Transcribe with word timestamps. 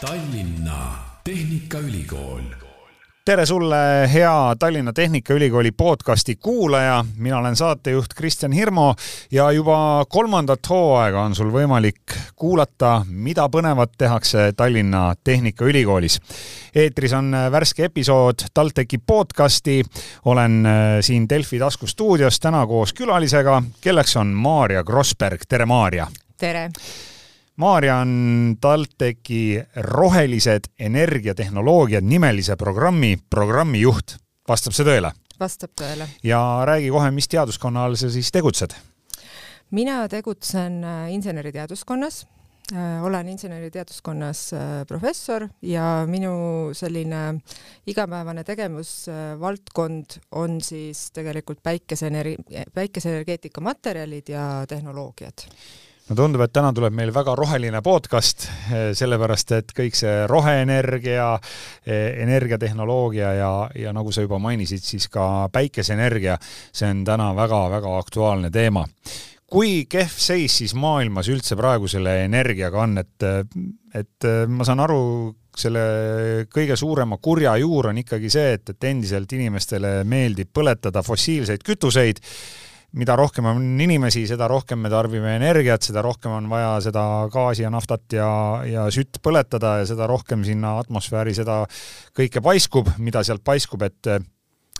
Tallinna 0.00 0.94
Tehnikaülikool. 1.24 2.40
tere 3.24 3.46
sulle, 3.46 3.76
hea 4.12 4.56
Tallinna 4.58 4.92
Tehnikaülikooli 4.92 5.72
podcasti 5.72 6.36
kuulaja, 6.36 7.04
mina 7.16 7.38
olen 7.38 7.56
saatejuht 7.56 8.14
Kristjan 8.14 8.52
Hirmu 8.52 8.94
ja 9.30 9.52
juba 9.52 10.04
kolmandat 10.08 10.68
hooaega 10.68 11.22
on 11.22 11.34
sul 11.34 11.48
võimalik 11.52 12.12
kuulata, 12.36 13.06
mida 13.08 13.48
põnevat 13.48 13.96
tehakse 13.98 14.52
Tallinna 14.56 15.14
Tehnikaülikoolis. 15.24 16.20
eetris 16.74 17.12
on 17.12 17.32
värske 17.52 17.84
episood 17.84 18.46
TalTechi 18.54 18.98
podcasti. 18.98 19.82
olen 20.24 20.66
äh, 20.66 20.72
siin 21.00 21.28
Delfi 21.28 21.58
taskustuudios 21.58 22.40
täna 22.40 22.66
koos 22.66 22.92
külalisega, 22.92 23.62
kelleks 23.80 24.16
on 24.16 24.26
Maarja 24.26 24.84
Krossberg, 24.84 25.40
tere 25.48 25.66
Maarja! 25.66 26.06
tere! 26.36 26.70
Maarja 27.56 27.96
on 27.96 28.56
TalTechi 28.60 29.62
Rohelised 29.76 30.68
energiatehnoloogiad 30.78 32.04
nimelise 32.04 32.56
programmi 32.56 33.16
programmijuht. 33.30 34.18
vastab 34.48 34.76
see 34.76 34.84
tõele? 34.84 35.12
vastab 35.40 35.72
tõele. 35.80 36.04
ja 36.22 36.40
räägi 36.68 36.90
kohe, 36.92 37.10
mis 37.10 37.28
teaduskonna 37.32 37.84
all 37.84 37.96
sa 37.96 38.10
siis 38.12 38.28
tegutsed? 38.32 38.76
mina 39.70 40.04
tegutsen 40.08 40.84
äh, 40.84 41.12
inseneriteaduskonnas, 41.14 42.26
äh, 42.74 43.04
olen 43.04 43.28
inseneriteaduskonnas 43.28 44.52
äh, 44.52 44.60
professor 44.88 45.48
ja 45.62 46.04
minu 46.06 46.74
selline 46.76 47.40
igapäevane 47.86 48.44
tegevusvaldkond 48.44 50.20
on 50.32 50.60
siis 50.60 51.10
tegelikult 51.10 51.64
päikeseenergi-, 51.64 52.68
päikeseenergeetika 52.74 53.60
materjalid 53.60 54.28
ja 54.28 54.64
tehnoloogiad 54.68 55.48
no 56.06 56.16
tundub, 56.16 56.44
et 56.44 56.54
täna 56.54 56.70
tuleb 56.74 56.94
meil 56.94 57.10
väga 57.14 57.34
roheline 57.38 57.82
podcast, 57.84 58.46
eh, 58.70 58.90
sellepärast 58.96 59.54
et 59.58 59.72
kõik 59.76 59.96
see 59.98 60.26
roheenergia, 60.30 61.32
eh, 61.86 62.20
energiatehnoloogia 62.22 63.32
ja, 63.40 63.52
ja 63.74 63.94
nagu 63.96 64.12
sa 64.14 64.22
juba 64.22 64.38
mainisid, 64.42 64.84
siis 64.86 65.08
ka 65.12 65.48
päikeseenergia, 65.52 66.38
see 66.72 66.90
on 66.90 67.02
täna 67.06 67.32
väga-väga 67.36 67.96
aktuaalne 67.98 68.50
teema. 68.50 68.86
kui 69.46 69.84
kehv 69.86 70.10
seis 70.10 70.56
siis 70.58 70.72
maailmas 70.74 71.28
üldse 71.30 71.54
praegu 71.56 71.86
selle 71.86 72.24
energiaga 72.24 72.80
on, 72.82 72.98
et, 72.98 73.22
et 73.94 74.26
ma 74.50 74.66
saan 74.66 74.82
aru, 74.82 75.02
selle 75.56 75.84
kõige 76.50 76.74
suurema 76.76 77.20
kurja 77.22 77.54
juur 77.62 77.92
on 77.92 78.00
ikkagi 78.02 78.30
see, 78.30 78.56
et, 78.58 78.74
et 78.74 78.88
endiselt 78.90 79.32
inimestele 79.32 80.00
meeldib 80.04 80.50
põletada 80.52 81.04
fossiilseid 81.06 81.62
kütuseid 81.62 82.18
mida 82.96 83.16
rohkem 83.18 83.48
on 83.50 83.64
inimesi, 83.82 84.26
seda 84.28 84.48
rohkem 84.48 84.80
me 84.84 84.90
tarbime 84.92 85.34
energiat, 85.36 85.82
seda 85.82 86.04
rohkem 86.04 86.32
on 86.36 86.46
vaja 86.50 86.76
seda 86.84 87.02
gaasi 87.32 87.66
ja 87.66 87.72
naftat 87.72 88.16
ja, 88.16 88.28
ja 88.66 88.86
sütt 88.94 89.20
põletada 89.24 89.78
ja 89.80 89.88
seda 89.88 90.06
rohkem 90.10 90.44
sinna 90.46 90.76
atmosfääri 90.82 91.34
seda 91.36 91.64
kõike 92.16 92.42
paiskub, 92.44 92.94
mida 92.98 93.24
sealt 93.26 93.44
paiskub, 93.44 93.82
et 93.86 94.16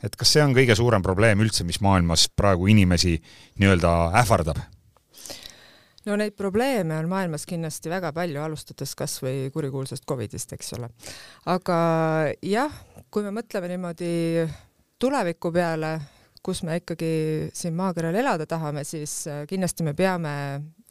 et 0.04 0.16
kas 0.16 0.28
see 0.28 0.42
on 0.44 0.52
kõige 0.52 0.74
suurem 0.76 1.02
probleem 1.02 1.40
üldse, 1.40 1.64
mis 1.64 1.80
maailmas 1.80 2.26
praegu 2.36 2.68
inimesi 2.68 3.16
nii-öelda 3.60 3.92
ähvardab? 4.22 4.60
no 6.06 6.16
neid 6.20 6.36
probleeme 6.38 6.98
on 7.00 7.08
maailmas 7.10 7.46
kindlasti 7.48 7.90
väga 7.90 8.12
palju, 8.14 8.40
alustades 8.42 8.94
kas 8.98 9.18
või 9.24 9.48
kurikuulsast 9.54 10.06
Covidist, 10.08 10.52
eks 10.54 10.76
ole. 10.78 10.90
aga 11.50 11.78
jah, 12.44 12.72
kui 13.10 13.26
me 13.26 13.34
mõtleme 13.34 13.72
niimoodi 13.72 14.12
tuleviku 15.02 15.50
peale, 15.52 15.96
kus 16.46 16.62
me 16.66 16.78
ikkagi 16.80 17.10
siin 17.56 17.74
maakeral 17.78 18.14
elada 18.16 18.46
tahame, 18.48 18.84
siis 18.86 19.24
äh, 19.30 19.42
kindlasti 19.50 19.86
me 19.86 19.96
peame 19.98 20.34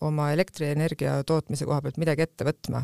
oma 0.03 0.29
elektrienergia 0.35 1.21
tootmise 1.27 1.67
koha 1.67 1.79
pealt 1.85 1.99
midagi 2.01 2.25
ette 2.25 2.47
võtma. 2.47 2.83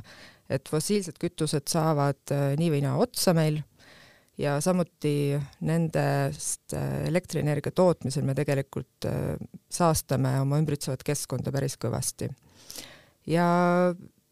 et 0.51 0.67
fossiilsed 0.67 1.19
kütused 1.19 1.67
saavad 1.71 2.33
äh, 2.35 2.53
nii 2.59 2.71
või 2.73 2.81
naa 2.85 2.97
otsa 3.03 3.35
meil 3.35 3.61
ja 4.39 4.57
samuti 4.63 5.35
nendest 5.67 6.75
äh, 6.77 7.03
elektrienergia 7.11 7.75
tootmisel 7.75 8.23
me 8.27 8.35
tegelikult 8.37 9.09
saastame 9.71 10.37
oma 10.41 10.59
ümbritsevat 10.61 11.03
keskkonda 11.03 11.51
päris 11.51 11.75
kõvasti. 11.81 12.31
ja 13.27 13.47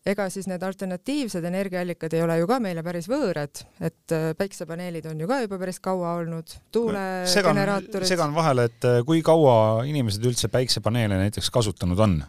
ega 0.08 0.28
siis 0.32 0.48
need 0.48 0.64
alternatiivsed 0.64 1.44
energiaallikad 1.50 2.14
ei 2.16 2.24
ole 2.24 2.38
ju 2.40 2.48
ka 2.50 2.60
meile 2.64 2.84
päris 2.86 3.10
võõrad, 3.12 3.64
et 3.84 4.16
äh, 4.16 4.30
päiksepaneelid 4.40 5.10
on 5.12 5.20
ju 5.20 5.28
ka 5.30 5.42
juba 5.44 5.60
päris 5.60 5.80
kaua 5.84 6.16
olnud, 6.22 6.56
tuulegeneraatorid. 6.72 8.08
segan 8.08 8.36
vahele, 8.36 8.70
et 8.72 8.88
äh, 8.88 9.02
kui 9.08 9.24
kaua 9.26 9.84
inimesed 9.90 10.24
üldse 10.26 10.52
päiksepaneele 10.54 11.20
näiteks 11.26 11.52
kasutanud 11.52 12.00
on? 12.06 12.22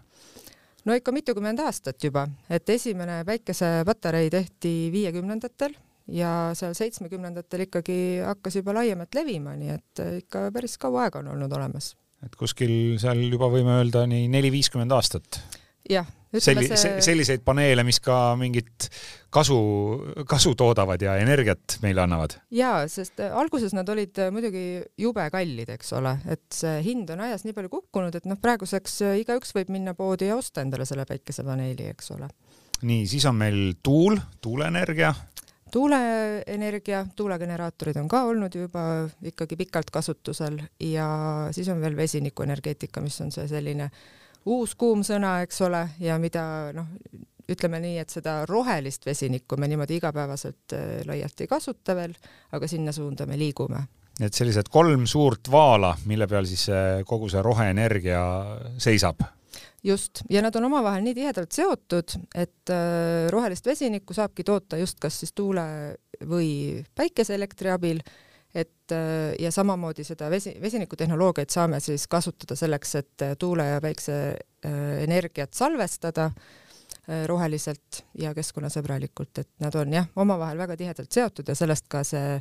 no 0.85 0.99
ikka 0.99 1.15
mitukümmend 1.15 1.63
aastat 1.63 2.03
juba, 2.03 2.27
et 2.51 2.69
esimene 2.75 3.23
päikesepatarei 3.29 4.33
tehti 4.35 4.75
viiekümnendatel 4.93 5.77
ja 6.11 6.51
seal 6.59 6.75
seitsmekümnendatel 6.75 7.69
ikkagi 7.69 7.99
hakkas 8.27 8.59
juba 8.59 8.75
laiemalt 8.81 9.15
levima, 9.15 9.55
nii 9.55 9.75
et 9.79 10.03
äh, 10.03 10.17
ikka 10.25 10.49
päris 10.55 10.79
kaua 10.81 11.07
aega 11.07 11.23
on 11.23 11.37
olnud 11.37 11.53
olemas. 11.55 11.95
et 12.27 12.35
kuskil 12.37 12.99
seal 12.99 13.23
juba 13.31 13.47
võime 13.53 13.79
öelda 13.79 14.09
nii 14.11 14.27
neli-viiskümmend 14.33 14.99
aastat? 14.99 15.45
jah 15.87 16.11
Selli, 16.39 16.69
selliseid 17.03 17.43
paneele, 17.43 17.83
mis 17.83 17.99
ka 18.03 18.37
mingit 18.39 18.87
kasu, 19.35 19.57
kasu 20.31 20.53
toodavad 20.59 21.03
ja 21.03 21.17
energiat 21.19 21.79
meile 21.83 22.05
annavad. 22.05 22.37
jaa, 22.55 22.85
sest 22.91 23.19
äh, 23.25 23.35
alguses 23.35 23.75
nad 23.75 23.89
olid 23.91 24.19
äh, 24.23 24.31
muidugi 24.31 24.63
jube 24.99 25.25
kallid, 25.35 25.73
eks 25.75 25.91
ole, 25.99 26.13
et 26.31 26.45
see 26.55 26.77
hind 26.87 27.11
on 27.11 27.25
ajas 27.27 27.43
nii 27.47 27.57
palju 27.57 27.73
kukkunud, 27.73 28.15
et 28.15 28.29
noh, 28.31 28.39
praeguseks 28.39 29.01
äh, 29.09 29.17
igaüks 29.25 29.51
võib 29.57 29.73
minna 29.75 29.97
poodi 29.99 30.31
ja 30.31 30.39
osta 30.39 30.63
endale 30.63 30.87
selle 30.87 31.07
päikesepaneeli, 31.11 31.91
eks 31.97 32.15
ole. 32.15 32.31
nii, 32.87 33.11
siis 33.11 33.27
on 33.27 33.39
meil 33.43 33.61
tuul, 33.83 34.15
tuuleenergia 34.41 35.11
tuuleenergia, 35.71 37.05
tuulegeneraatorid 37.19 37.99
on 37.99 38.09
ka 38.11 38.25
olnud 38.31 38.55
juba 38.55 38.87
ikkagi 39.27 39.59
pikalt 39.59 39.91
kasutusel 39.95 40.63
ja 40.83 41.11
siis 41.55 41.69
on 41.75 41.83
veel 41.83 41.99
vesinikuenergeetika, 41.99 43.03
mis 43.03 43.19
on 43.23 43.31
see 43.35 43.47
selline 43.51 43.91
äh, 43.91 44.09
uus 44.47 44.75
kuum 44.79 45.05
sõna, 45.07 45.41
eks 45.45 45.61
ole, 45.67 45.85
ja 46.01 46.19
mida 46.23 46.45
noh, 46.77 46.89
ütleme 47.51 47.81
nii, 47.83 47.99
et 48.03 48.13
seda 48.13 48.45
rohelist 48.49 49.07
vesinikku 49.07 49.59
me 49.59 49.69
niimoodi 49.71 49.99
igapäevaselt 49.99 50.77
äh, 50.77 51.01
laialt 51.09 51.41
ei 51.41 51.51
kasuta 51.51 51.97
veel, 51.99 52.15
aga 52.53 52.71
sinna 52.71 52.93
suunda 52.93 53.27
me 53.27 53.39
liigume. 53.39 53.87
et 54.21 54.35
sellised 54.35 54.69
kolm 54.69 55.07
suurt 55.07 55.51
vaala, 55.51 55.95
mille 56.07 56.27
peal 56.29 56.47
siis 56.47 56.69
kogu 57.09 57.29
see 57.29 57.43
roheenergia 57.43 58.23
seisab? 58.79 59.23
just, 59.83 60.23
ja 60.31 60.43
nad 60.43 60.57
on 60.57 60.65
omavahel 60.65 61.05
nii 61.05 61.15
tihedalt 61.17 61.53
seotud, 61.53 62.17
et 62.35 62.73
äh, 62.73 63.29
rohelist 63.33 63.67
vesinikku 63.67 64.15
saabki 64.17 64.45
toota 64.45 64.79
just 64.81 65.01
kas 65.01 65.21
siis 65.23 65.33
tuule 65.33 65.65
või 66.29 66.83
päikeseelektri 66.95 67.73
abil 67.73 68.03
et 68.55 68.93
äh, 68.93 69.35
ja 69.39 69.53
samamoodi 69.53 70.05
seda 70.05 70.31
vesi, 70.31 70.55
vesinikutehnoloogiat 70.63 71.51
saame 71.51 71.81
siis 71.81 72.07
kasutada 72.11 72.57
selleks, 72.59 72.95
et 72.99 73.23
äh, 73.27 73.37
tuule 73.39 73.67
ja 73.67 73.81
päikse 73.81 74.17
äh, 74.67 75.49
salvestada 75.53 76.31
roheliselt 77.27 78.05
ja 78.19 78.31
keskkonnasõbralikult, 78.35 79.39
et 79.39 79.49
nad 79.59 79.75
on 79.75 79.93
jah, 79.93 80.07
omavahel 80.21 80.59
väga 80.59 80.77
tihedalt 80.77 81.11
seotud 81.13 81.49
ja 81.49 81.55
sellest 81.59 81.89
ka 81.91 82.05
see 82.07 82.37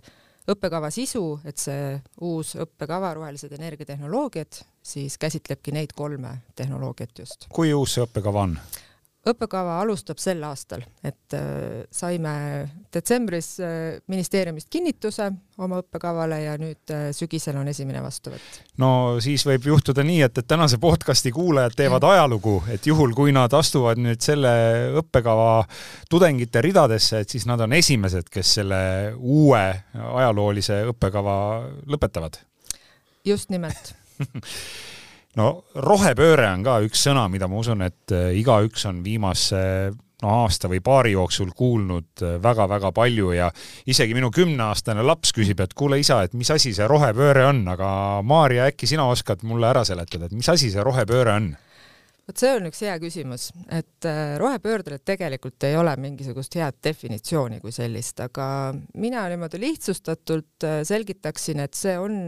õppekava 0.49 0.91
sisu, 0.93 1.39
et 1.47 1.57
see 1.57 1.95
uus 2.25 2.55
õppekava 2.59 3.13
Rohelised 3.17 3.53
energiatehnoloogiad 3.55 4.59
siis 4.83 5.17
käsitlebki 5.17 5.73
neid 5.73 5.95
kolme 5.95 6.35
tehnoloogiat 6.55 7.23
just. 7.23 7.47
kui 7.53 7.73
uus 7.73 7.95
see 7.97 8.05
õppekava 8.05 8.45
on? 8.49 8.57
Õppekava 9.27 9.79
alustab 9.83 10.19
sel 10.21 10.39
aastal, 10.47 10.83
et 11.03 11.35
äh, 11.35 11.81
saime 11.91 12.31
detsembris 12.93 13.49
äh, 13.59 13.97
ministeeriumist 14.07 14.69
kinnituse 14.71 15.27
oma 15.59 15.81
õppekavale 15.83 16.37
ja 16.45 16.53
nüüd 16.59 16.93
äh, 16.95 17.09
sügisel 17.15 17.57
on 17.59 17.67
esimene 17.67 18.01
vastuvõtt. 18.03 18.61
no 18.79 19.19
siis 19.23 19.43
võib 19.47 19.67
juhtuda 19.73 20.05
nii, 20.07 20.21
et, 20.29 20.39
et 20.39 20.47
tänase 20.47 20.79
podcasti 20.79 21.33
kuulajad 21.35 21.75
teevad 21.81 22.07
ajalugu, 22.07 22.61
et 22.71 22.87
juhul, 22.87 23.11
kui 23.17 23.35
nad 23.35 23.53
astuvad 23.53 23.99
nüüd 23.99 24.23
selle 24.23 24.53
õppekava 25.01 25.65
tudengite 26.09 26.63
ridadesse, 26.63 27.23
et 27.25 27.35
siis 27.35 27.47
nad 27.49 27.59
on 27.65 27.75
esimesed, 27.75 28.31
kes 28.31 28.55
selle 28.61 28.81
uue 29.19 29.65
ajaloolise 29.99 30.85
õppekava 30.93 31.35
lõpetavad. 31.91 32.39
just 33.27 33.51
nimelt 33.51 33.93
no 35.39 35.47
rohepööre 35.79 36.49
on 36.51 36.65
ka 36.65 36.77
üks 36.85 37.07
sõna, 37.07 37.25
mida 37.31 37.47
ma 37.49 37.59
usun, 37.61 37.83
et 37.87 38.15
äh, 38.15 38.31
igaüks 38.39 38.85
on 38.89 39.01
viimase 39.05 39.61
no 40.19 40.33
aasta 40.41 40.67
või 40.71 40.81
paari 40.83 41.13
jooksul 41.13 41.53
kuulnud 41.55 42.23
väga-väga 42.43 42.91
äh, 42.91 42.95
palju 42.95 43.31
ja 43.37 43.47
isegi 43.89 44.17
minu 44.17 44.31
kümneaastane 44.35 45.05
laps 45.05 45.31
küsib, 45.35 45.61
et 45.63 45.75
kuule 45.77 46.01
isa, 46.01 46.21
et 46.25 46.35
mis 46.37 46.51
asi 46.51 46.73
see 46.75 46.87
rohepööre 46.89 47.47
on, 47.49 47.63
aga 47.71 47.89
Maarja, 48.27 48.67
äkki 48.73 48.89
sina 48.89 49.07
oskad 49.11 49.45
mulle 49.47 49.69
ära 49.71 49.85
seletada, 49.87 50.27
et 50.27 50.35
mis 50.35 50.49
asi 50.51 50.71
see 50.73 50.85
rohepööre 50.85 51.39
on? 51.39 51.49
vot 52.29 52.37
see 52.37 52.51
on 52.53 52.67
üks 52.69 52.83
hea 52.85 52.97
küsimus, 53.01 53.47
et 53.73 54.05
äh, 54.05 54.35
rohepöördele 54.41 54.99
tegelikult 55.01 55.65
ei 55.65 55.79
ole 55.79 55.95
mingisugust 55.97 56.59
head 56.59 56.77
definitsiooni 56.83 57.57
kui 57.63 57.71
sellist, 57.73 58.19
aga 58.21 58.75
mina 59.01 59.23
niimoodi 59.31 59.63
lihtsustatult 59.63 60.67
selgitaksin, 60.85 61.63
et 61.63 61.79
see 61.79 61.95
on 61.97 62.19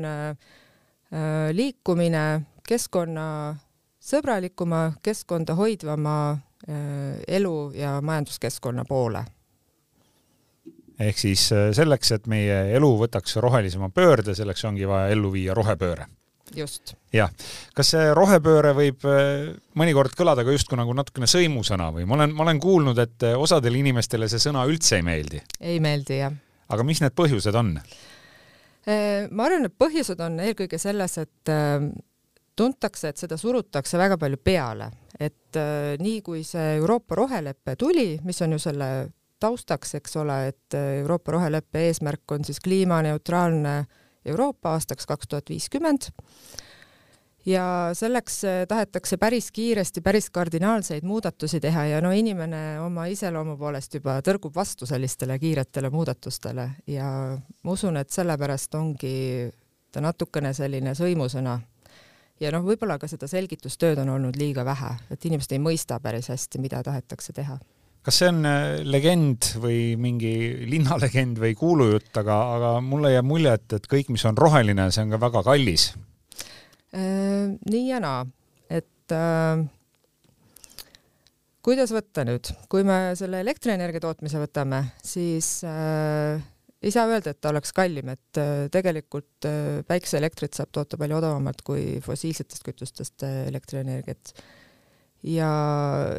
liikumine 1.52 2.24
keskkonnasõbralikuma, 2.68 4.92
keskkonda 5.04 5.56
hoidvama 5.56 6.32
äh, 6.32 6.40
elu 7.28 7.72
ja 7.76 8.02
majanduskeskkonna 8.02 8.86
poole. 8.90 9.26
ehk 11.00 11.18
siis 11.18 11.50
selleks, 11.74 12.12
et 12.12 12.28
meie 12.28 12.76
elu 12.76 12.98
võtaks 12.98 13.36
rohelisema 13.42 13.90
pöörde, 13.90 14.36
selleks 14.36 14.66
ongi 14.66 14.88
vaja 14.88 15.08
ellu 15.16 15.32
viia 15.34 15.54
rohepööre 15.58 16.06
just. 16.56 16.94
jah, 17.14 17.32
kas 17.78 17.92
see 17.94 18.12
rohepööre 18.18 18.74
võib 18.78 19.06
äh, 19.08 19.52
mõnikord 19.80 20.16
kõlada 20.18 20.46
ka 20.46 20.54
justkui 20.54 20.80
nagu 20.80 20.94
natukene 20.98 21.30
sõimusõna 21.30 21.92
või 21.96 22.08
ma 22.10 22.18
olen, 22.20 22.36
ma 22.36 22.46
olen 22.46 22.62
kuulnud, 22.64 23.02
et 23.02 23.28
äh, 23.28 23.36
osadele 23.40 23.82
inimestele 23.82 24.30
see 24.32 24.44
sõna 24.44 24.66
üldse 24.70 25.00
ei 25.00 25.06
meeldi? 25.06 25.42
ei 25.60 25.82
meeldi, 25.84 26.22
jah. 26.22 26.36
aga 26.72 26.88
mis 26.88 27.02
need 27.04 27.16
põhjused 27.18 27.58
on? 27.58 27.76
Äh, 28.90 29.28
ma 29.32 29.48
arvan, 29.48 29.70
et 29.70 29.78
põhjused 29.80 30.22
on 30.24 30.40
eelkõige 30.44 30.80
selles, 30.82 31.18
et 31.22 31.54
tuntakse, 32.56 33.10
et 33.10 33.18
seda 33.18 33.38
surutakse 33.38 33.98
väga 33.98 34.18
palju 34.22 34.38
peale, 34.44 34.92
et 35.20 35.58
nii 36.00 36.22
kui 36.26 36.44
see 36.48 36.76
Euroopa 36.78 37.16
rohelepe 37.16 37.76
tuli, 37.80 38.20
mis 38.24 38.42
on 38.42 38.56
ju 38.56 38.60
selle 38.62 38.88
taustaks, 39.42 39.96
eks 39.98 40.16
ole, 40.22 40.38
et 40.52 40.78
Euroopa 40.78 41.38
roheleppe 41.38 41.88
eesmärk 41.88 42.32
on 42.36 42.46
siis 42.46 42.60
kliimaneutraalne 42.64 43.78
äh, 43.80 43.88
Euroopa 44.26 44.76
aastaks 44.76 45.08
kaks 45.10 45.28
tuhat 45.28 45.50
viiskümmend 45.50 46.12
ja 47.46 47.90
selleks 47.98 48.44
äh, 48.46 48.60
tahetakse 48.68 49.18
päris 49.18 49.50
kiiresti 49.52 50.02
päris 50.02 50.30
kardinaalseid 50.30 51.04
muudatusi 51.04 51.60
teha 51.60 51.86
ja 51.86 52.02
no 52.02 52.12
inimene 52.12 52.80
oma 52.80 53.08
iseloomu 53.10 53.58
poolest 53.58 53.98
juba 53.98 54.20
tõrgub 54.22 54.54
vastu 54.56 54.86
sellistele 54.86 55.40
kiiretele 55.40 55.90
muudatustele 55.90 56.70
ja 56.88 57.08
ma 57.64 57.72
usun, 57.72 57.98
et 57.98 58.14
sellepärast 58.14 58.78
ongi 58.78 59.50
ta 59.92 60.02
natukene 60.02 60.54
selline 60.54 60.94
sõimusõna. 60.96 61.58
Ja 62.42 62.52
noh, 62.54 62.64
võib-olla 62.66 62.98
ka 63.02 63.10
seda 63.10 63.30
selgitustööd 63.30 64.02
on 64.02 64.16
olnud 64.16 64.40
liiga 64.40 64.66
vähe, 64.68 64.96
et 65.14 65.30
inimesed 65.30 65.54
ei 65.56 65.62
mõista 65.62 66.00
päris 66.04 66.32
hästi, 66.32 66.62
mida 66.64 66.82
tahetakse 66.86 67.36
teha. 67.38 67.60
Kas 68.02 68.18
see 68.18 68.32
on 68.32 68.42
äh, 68.50 68.80
legend 68.82 69.52
või 69.62 69.94
mingi 70.02 70.34
linnalegend 70.66 71.38
või 71.42 71.54
kuulujutt, 71.58 72.10
aga, 72.18 72.38
aga 72.56 72.72
mulle 72.82 73.12
jääb 73.14 73.28
mulje, 73.30 73.54
et, 73.60 73.68
et 73.78 73.86
kõik, 73.92 74.10
mis 74.14 74.26
on 74.26 74.40
roheline, 74.40 74.88
see 74.90 75.06
on 75.06 75.14
ka 75.14 75.22
väga 75.22 75.44
kallis. 75.46 75.92
Äh, 76.98 77.54
nii 77.70 77.84
ja 77.92 78.02
naa, 78.02 78.24
et 78.74 79.14
äh, 79.14 79.62
kuidas 81.62 81.94
võtta 81.94 82.26
nüüd, 82.26 82.50
kui 82.74 82.82
me 82.88 83.14
selle 83.20 83.44
elektrienergia 83.46 84.02
tootmise 84.02 84.42
võtame, 84.42 84.82
siis 85.06 85.60
äh, 85.70 86.42
ei 86.82 86.92
saa 86.92 87.06
öelda, 87.10 87.34
et 87.34 87.42
ta 87.42 87.52
oleks 87.52 87.74
kallim, 87.78 88.10
et 88.14 88.40
äh, 88.42 88.66
tegelikult 88.74 89.48
äh, 89.48 89.82
päikeseelektrit 89.88 90.58
saab 90.58 90.72
toota 90.74 90.98
palju 91.02 91.20
odavamalt 91.20 91.62
kui 91.66 91.86
fossiilsetest 92.04 92.66
kütustest 92.66 93.26
äh, 93.28 93.44
elektrienergiat. 93.52 94.34
ja 95.24 95.52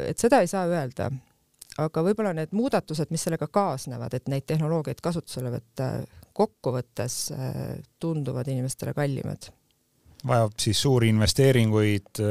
et 0.07 0.19
seda 0.19 0.39
ei 0.41 0.47
saa 0.47 0.67
öelda 0.71 1.09
aga 1.83 2.03
võib-olla 2.05 2.31
need 2.37 2.53
muudatused, 2.55 3.09
mis 3.11 3.25
sellega 3.25 3.49
kaasnevad, 3.51 4.13
et 4.13 4.29
neid 4.31 4.45
tehnoloogiaid 4.47 5.01
kasutusele 5.03 5.51
võtta, 5.55 5.89
kokkuvõttes 6.33 7.17
tunduvad 8.01 8.47
inimestele 8.49 8.93
kallimad. 8.93 9.49
vajab 10.25 10.53
siis 10.61 10.81
suuri 10.81 11.09
investeeringuid, 11.09 12.21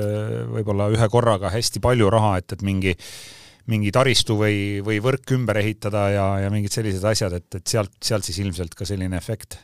võib-olla 0.54 0.88
ühe 0.94 1.08
korraga 1.10 1.50
hästi 1.50 1.82
palju 1.82 2.10
raha, 2.10 2.36
et, 2.38 2.54
et 2.54 2.62
mingi 2.62 2.94
mingi 3.70 3.92
taristu 3.94 4.36
või, 4.38 4.80
või 4.84 4.98
võrk 5.02 5.34
ümber 5.36 5.60
ehitada 5.60 6.06
ja, 6.12 6.26
ja 6.44 6.52
mingid 6.52 6.74
sellised 6.74 7.04
asjad, 7.06 7.36
et, 7.38 7.58
et 7.60 7.74
sealt, 7.74 7.94
sealt 8.02 8.26
siis 8.26 8.40
ilmselt 8.42 8.74
ka 8.78 8.86
selline 8.88 9.18
efekt. 9.18 9.58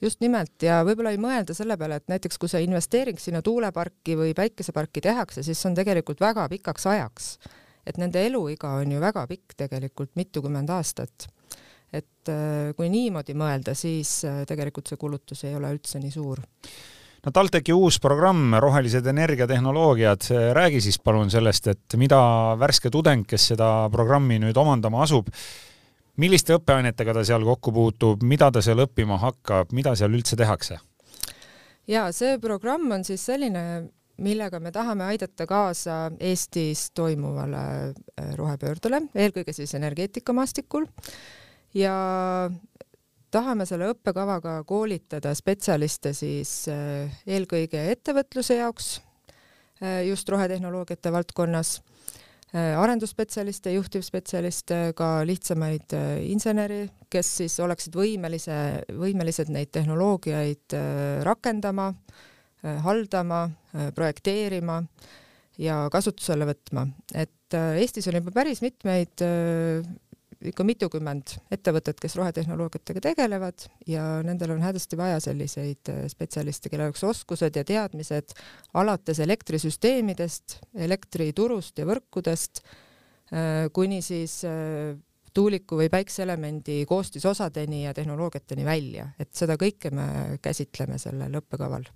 Just 0.00 0.22
nimelt 0.24 0.62
ja 0.64 0.80
võib-olla 0.86 1.12
ei 1.12 1.20
mõelda 1.20 1.54
selle 1.56 1.76
peale, 1.80 1.98
et 2.00 2.08
näiteks 2.08 2.38
kui 2.40 2.48
see 2.48 2.62
investeering 2.64 3.18
sinna 3.20 3.42
tuuleparki 3.44 4.16
või 4.16 4.32
päikeseparki 4.36 5.02
tehakse, 5.04 5.44
siis 5.44 5.60
see 5.60 5.68
on 5.72 5.76
tegelikult 5.76 6.22
väga 6.22 6.46
pikaks 6.52 6.86
ajaks. 6.88 7.34
Et 7.86 7.98
nende 8.00 8.22
eluiga 8.24 8.76
on 8.80 8.94
ju 8.94 9.02
väga 9.02 9.26
pikk 9.28 9.56
tegelikult, 9.64 10.14
mitukümmend 10.20 10.70
aastat. 10.70 11.28
et 11.92 12.28
äh, 12.30 12.70
kui 12.78 12.86
niimoodi 12.86 13.34
mõelda, 13.34 13.74
siis 13.74 14.20
äh, 14.24 14.44
tegelikult 14.46 14.86
see 14.86 14.96
kulutus 14.96 15.42
ei 15.44 15.56
ole 15.58 15.72
üldse 15.74 15.98
nii 15.98 16.12
suur 16.14 16.38
no 17.24 17.32
TalTechi 17.32 17.74
uus 17.76 17.98
programm 18.00 18.54
Rohelised 18.62 19.06
energiatehnoloogiad, 19.06 20.28
räägi 20.56 20.80
siis 20.80 21.00
palun 21.02 21.30
sellest, 21.30 21.66
et 21.72 21.96
mida 22.00 22.20
värske 22.60 22.90
tudeng, 22.90 23.26
kes 23.28 23.50
seda 23.52 23.88
programmi 23.92 24.38
nüüd 24.42 24.56
omandama 24.56 25.02
asub, 25.04 25.28
milliste 26.20 26.56
õppeainetega 26.58 27.14
ta 27.16 27.24
seal 27.24 27.44
kokku 27.44 27.72
puutub, 27.72 28.22
mida 28.22 28.50
ta 28.52 28.62
seal 28.64 28.84
õppima 28.86 29.20
hakkab, 29.20 29.74
mida 29.76 29.96
seal 29.96 30.16
üldse 30.16 30.36
tehakse? 30.36 30.80
ja 31.90 32.08
see 32.14 32.38
programm 32.42 32.90
on 32.94 33.04
siis 33.06 33.22
selline, 33.26 33.64
millega 34.20 34.60
me 34.60 34.72
tahame 34.72 35.06
aidata 35.10 35.46
kaasa 35.48 35.98
Eestis 36.20 36.90
toimuvale 36.94 37.62
äh, 37.90 38.32
rohepöördele, 38.38 39.02
eelkõige 39.14 39.54
siis 39.56 39.74
energeetikamaastikul 39.78 40.86
ja 41.74 41.94
tahame 43.30 43.66
selle 43.68 43.90
õppekavaga 43.92 44.60
koolitada 44.68 45.34
spetsialiste 45.38 46.14
siis 46.16 46.64
äh, 46.72 47.20
eelkõige 47.26 47.86
ettevõtluse 47.92 48.60
jaoks 48.60 48.96
äh, 49.82 50.02
just 50.08 50.28
rohetehnoloogiate 50.28 51.12
valdkonnas, 51.12 51.80
arendusspetsialiste, 52.50 53.70
juhtivspetsialiste, 53.76 54.78
ka 54.98 55.20
lihtsamaid 55.22 55.92
inseneri, 56.26 56.80
kes 57.06 57.28
siis 57.38 57.54
oleksid 57.62 57.94
võimelise, 57.94 58.56
võimelised 58.90 59.52
neid 59.54 59.70
tehnoloogiaid 59.70 60.74
rakendama 61.22 61.92
Äh, 62.60 62.76
haldama, 62.84 63.50
äh, 63.72 63.88
projekteerima 63.96 64.82
ja 65.56 65.86
kasutusele 65.92 66.44
võtma, 66.44 66.82
et 67.16 67.56
äh, 67.56 67.78
Eestis 67.80 68.04
on 68.10 68.18
juba 68.18 68.34
päris 68.36 68.60
mitmeid 68.60 69.22
ikka 70.48 70.64
mitukümmend 70.64 71.34
ettevõtet, 71.52 71.98
kes 72.00 72.14
rohetehnoloogiatega 72.16 73.02
tegelevad 73.10 73.66
ja 73.88 74.04
nendel 74.24 74.54
on 74.54 74.62
hädasti 74.64 74.96
vaja 74.96 75.18
selliseid 75.20 75.90
spetsialiste, 76.12 76.72
kellel 76.72 76.90
oleks 76.90 77.04
oskused 77.04 77.56
ja 77.56 77.64
teadmised 77.66 78.32
alates 78.80 79.20
elektrisüsteemidest, 79.20 80.60
elektriturust 80.88 81.82
ja 81.82 81.88
võrkudest 81.90 82.64
kuni 83.76 84.00
siis 84.02 84.40
tuuliku 85.34 85.78
või 85.78 85.88
päikseelemendi 85.92 86.84
koostisosadeni 86.88 87.84
ja 87.84 87.94
tehnoloogiateni 87.94 88.64
välja, 88.64 89.06
et 89.18 89.30
seda 89.36 89.56
kõike 89.60 89.92
me 89.94 90.06
käsitleme 90.42 90.98
sellel 90.98 91.38
õppekaval. 91.40 91.86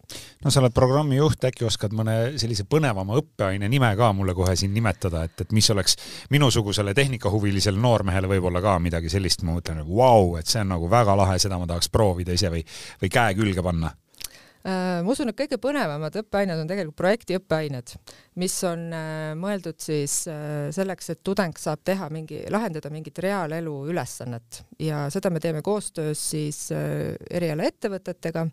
no 0.44 0.50
sa 0.50 0.62
oled 0.62 0.74
programmi 0.74 1.18
juht, 1.18 1.44
äkki 1.44 1.66
oskad 1.66 1.96
mõne 1.96 2.38
sellise 2.38 2.66
põnevama 2.70 3.18
õppeaine 3.20 3.68
nime 3.68 3.90
ka 3.96 4.12
mulle 4.12 4.34
kohe 4.34 4.56
siin 4.56 4.74
nimetada, 4.74 5.24
et, 5.24 5.46
et 5.46 5.52
mis 5.52 5.70
oleks 5.70 5.98
minusugusele 6.30 6.94
tehnikahuvilisele 6.94 7.80
noormehele 7.80 8.30
võib-olla 8.36 8.62
ka 8.62 8.78
midagi 8.78 9.10
sellist, 9.12 9.42
ma 9.42 9.58
mõtlen, 9.58 9.82
et 9.82 9.90
vau, 9.90 10.36
et 10.38 10.46
see 10.46 10.62
on 10.62 10.74
nagu 10.76 10.90
väga 10.90 11.16
lahe, 11.18 11.38
seda 11.42 11.58
ma 11.58 11.66
tahaks 11.70 11.90
proovida 11.92 12.34
ise 12.34 12.52
või, 12.54 12.64
või 13.02 13.12
käe 13.12 13.34
külge 13.38 13.62
panna 13.62 13.92
ma 14.64 15.12
usun, 15.12 15.28
et 15.28 15.36
kõige 15.36 15.58
põnevamad 15.60 16.14
õppeained 16.22 16.62
on 16.62 16.68
tegelikult 16.68 16.96
projektiõppeained, 16.96 17.94
mis 18.40 18.54
on 18.64 18.86
äh, 18.96 19.34
mõeldud 19.36 19.76
siis 19.82 20.22
äh, 20.32 20.70
selleks, 20.74 21.10
et 21.12 21.20
tudeng 21.26 21.58
saab 21.60 21.82
teha 21.84 22.08
mingi, 22.12 22.40
lahendada 22.52 22.92
mingit 22.92 23.20
reaalelu 23.20 23.76
ülesannet 23.92 24.62
ja 24.80 25.04
seda 25.12 25.32
me 25.32 25.42
teeme 25.44 25.60
koostöös 25.64 26.22
siis 26.32 26.66
erialaettevõtetega 26.72 28.48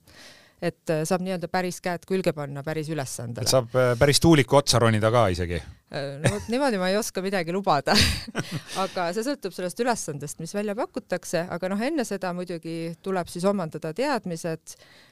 et 0.61 0.91
saab 1.09 1.23
nii-öelda 1.25 1.47
päris 1.49 1.79
käed 1.81 2.03
külge 2.05 2.35
panna 2.37 2.61
päris 2.61 2.89
ülesandele. 2.91 3.49
saab 3.49 3.71
päris 3.97 4.19
tuuliku 4.21 4.59
otsa 4.59 4.81
ronida 4.83 5.09
ka 5.13 5.23
isegi? 5.33 5.57
no 5.91 6.33
vot 6.35 6.49
niimoodi 6.51 6.77
ma 6.79 6.91
ei 6.91 6.97
oska 6.99 7.23
midagi 7.23 7.55
lubada 7.55 7.95
aga 8.83 9.07
see 9.15 9.23
sõltub 9.25 9.55
sellest 9.55 9.79
ülesandest, 9.81 10.43
mis 10.43 10.53
välja 10.53 10.75
pakutakse, 10.77 11.47
aga 11.49 11.71
noh, 11.71 11.81
enne 11.81 12.05
seda 12.07 12.35
muidugi 12.37 12.97
tuleb 13.01 13.31
siis 13.31 13.47
omandada 13.47 13.93
teadmised 13.95 14.75
Äh, 14.75 14.87
äh, 14.87 15.10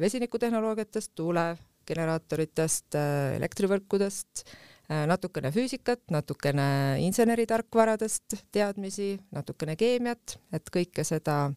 vesinikutehnoloogiatest, 0.00 1.12
tuulegeneraatoritest, 1.18 2.94
äh, 2.94 3.36
elektrivõrkudest, 3.38 4.44
natukene 4.88 5.50
füüsikat, 5.52 6.00
natukene 6.08 6.96
inseneritarkvaradest 7.04 8.38
teadmisi, 8.52 9.18
natukene 9.36 9.74
keemiat, 9.76 10.38
et 10.56 10.70
kõike 10.72 11.04
seda 11.04 11.50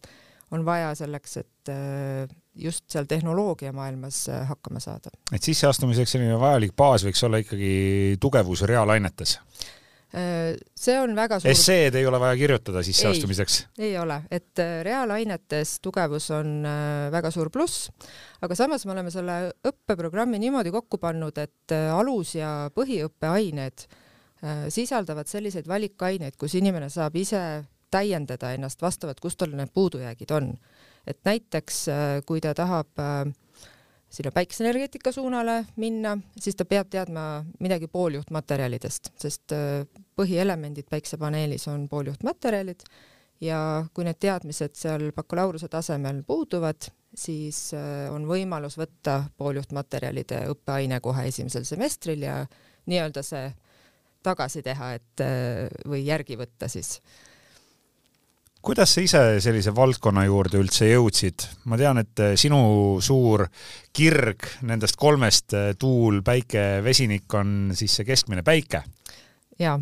on 0.52 0.66
vaja 0.68 0.90
selleks, 1.00 1.38
et 1.40 1.72
just 2.60 2.90
seal 2.92 3.08
tehnoloogiamaailmas 3.08 4.26
hakkama 4.50 4.84
saada. 4.84 5.16
et 5.32 5.48
sisseastumiseks 5.48 6.12
selline 6.12 6.36
vajalik 6.40 6.76
baas 6.76 7.08
võiks 7.08 7.24
olla 7.24 7.40
ikkagi 7.40 8.18
tugevus 8.20 8.66
reaalainetes 8.68 9.38
see 10.12 10.98
on 11.00 11.14
väga 11.16 11.40
suur 11.40 11.54
esseed 11.54 11.96
ei 11.96 12.06
ole 12.08 12.20
vaja 12.20 12.36
kirjutada 12.36 12.84
sisseastumiseks? 12.84 13.62
ei 13.80 13.94
ole, 14.00 14.18
et 14.32 14.60
äh, 14.60 14.82
reaalainetes 14.84 15.78
tugevus 15.84 16.28
on 16.36 16.66
äh, 16.68 17.08
väga 17.14 17.32
suur 17.32 17.52
pluss, 17.54 17.88
aga 18.44 18.58
samas 18.60 18.84
me 18.86 18.92
oleme 18.96 19.14
selle 19.14 19.38
õppeprogrammi 19.68 20.42
niimoodi 20.44 20.74
kokku 20.76 21.00
pannud, 21.00 21.40
et 21.40 21.76
äh, 21.76 21.88
alus- 21.96 22.36
ja 22.40 22.70
põhiõppeained 22.76 23.88
sisaldavad 24.74 25.30
selliseid 25.30 25.68
valikaineid, 25.70 26.34
kus 26.34 26.56
inimene 26.58 26.88
saab 26.90 27.14
ise 27.22 27.42
täiendada 27.94 28.50
ennast 28.56 28.82
vastavalt, 28.82 29.20
kust 29.22 29.38
tal 29.38 29.52
need 29.54 29.70
puudujäägid 29.70 30.34
on. 30.34 30.56
et 31.06 31.20
näiteks 31.26 31.78
kui 32.26 32.42
ta 32.42 32.56
tahab 32.58 33.00
äh, 33.00 33.30
sinna 34.12 34.32
päikeseenergeetika 34.36 35.12
suunale 35.12 35.66
minna, 35.80 36.18
siis 36.40 36.56
ta 36.60 36.66
peab 36.66 36.90
teadma 36.92 37.46
midagi 37.64 37.88
pooljuhtmaterjalidest, 37.88 39.14
sest 39.20 39.56
äh, 39.56 39.86
põhielemendid 40.20 40.90
päiksepaneelis 40.92 41.68
on 41.72 41.88
pooljuhtmaterjalid 41.90 42.84
ja 43.42 43.60
kui 43.94 44.06
need 44.06 44.20
teadmised 44.20 44.76
seal 44.78 45.10
bakalaureuse 45.16 45.72
tasemel 45.72 46.24
puuduvad, 46.28 46.92
siis 47.16 47.72
äh, 47.78 48.12
on 48.14 48.28
võimalus 48.28 48.78
võtta 48.80 49.22
pooljuhtmaterjalide 49.38 50.46
õppeaine 50.52 51.00
kohe 51.02 51.28
esimesel 51.32 51.66
semestril 51.68 52.28
ja 52.28 52.42
nii-öelda 52.92 53.24
see 53.26 53.48
tagasi 54.24 54.62
teha, 54.66 54.94
et 55.00 55.24
äh, 55.24 55.68
või 55.88 56.04
järgi 56.06 56.38
võtta 56.40 56.68
siis 56.72 56.98
kuidas 58.62 58.94
sa 58.94 59.02
ise 59.04 59.22
sellise 59.44 59.74
valdkonna 59.76 60.24
juurde 60.28 60.60
üldse 60.62 60.88
jõudsid? 60.92 61.46
ma 61.70 61.78
tean, 61.80 62.02
et 62.02 62.22
äh, 62.22 62.34
sinu 62.40 62.62
suur 63.04 63.48
kirg 63.94 64.48
nendest 64.68 64.98
kolmest, 65.02 65.56
äh, 65.58 65.72
tuul, 65.80 66.22
päike, 66.26 66.82
vesinik, 66.86 67.28
on 67.38 67.74
siis 67.78 67.98
see 67.98 68.08
keskmine 68.08 68.46
päike. 68.46 68.84
jaa. 69.60 69.78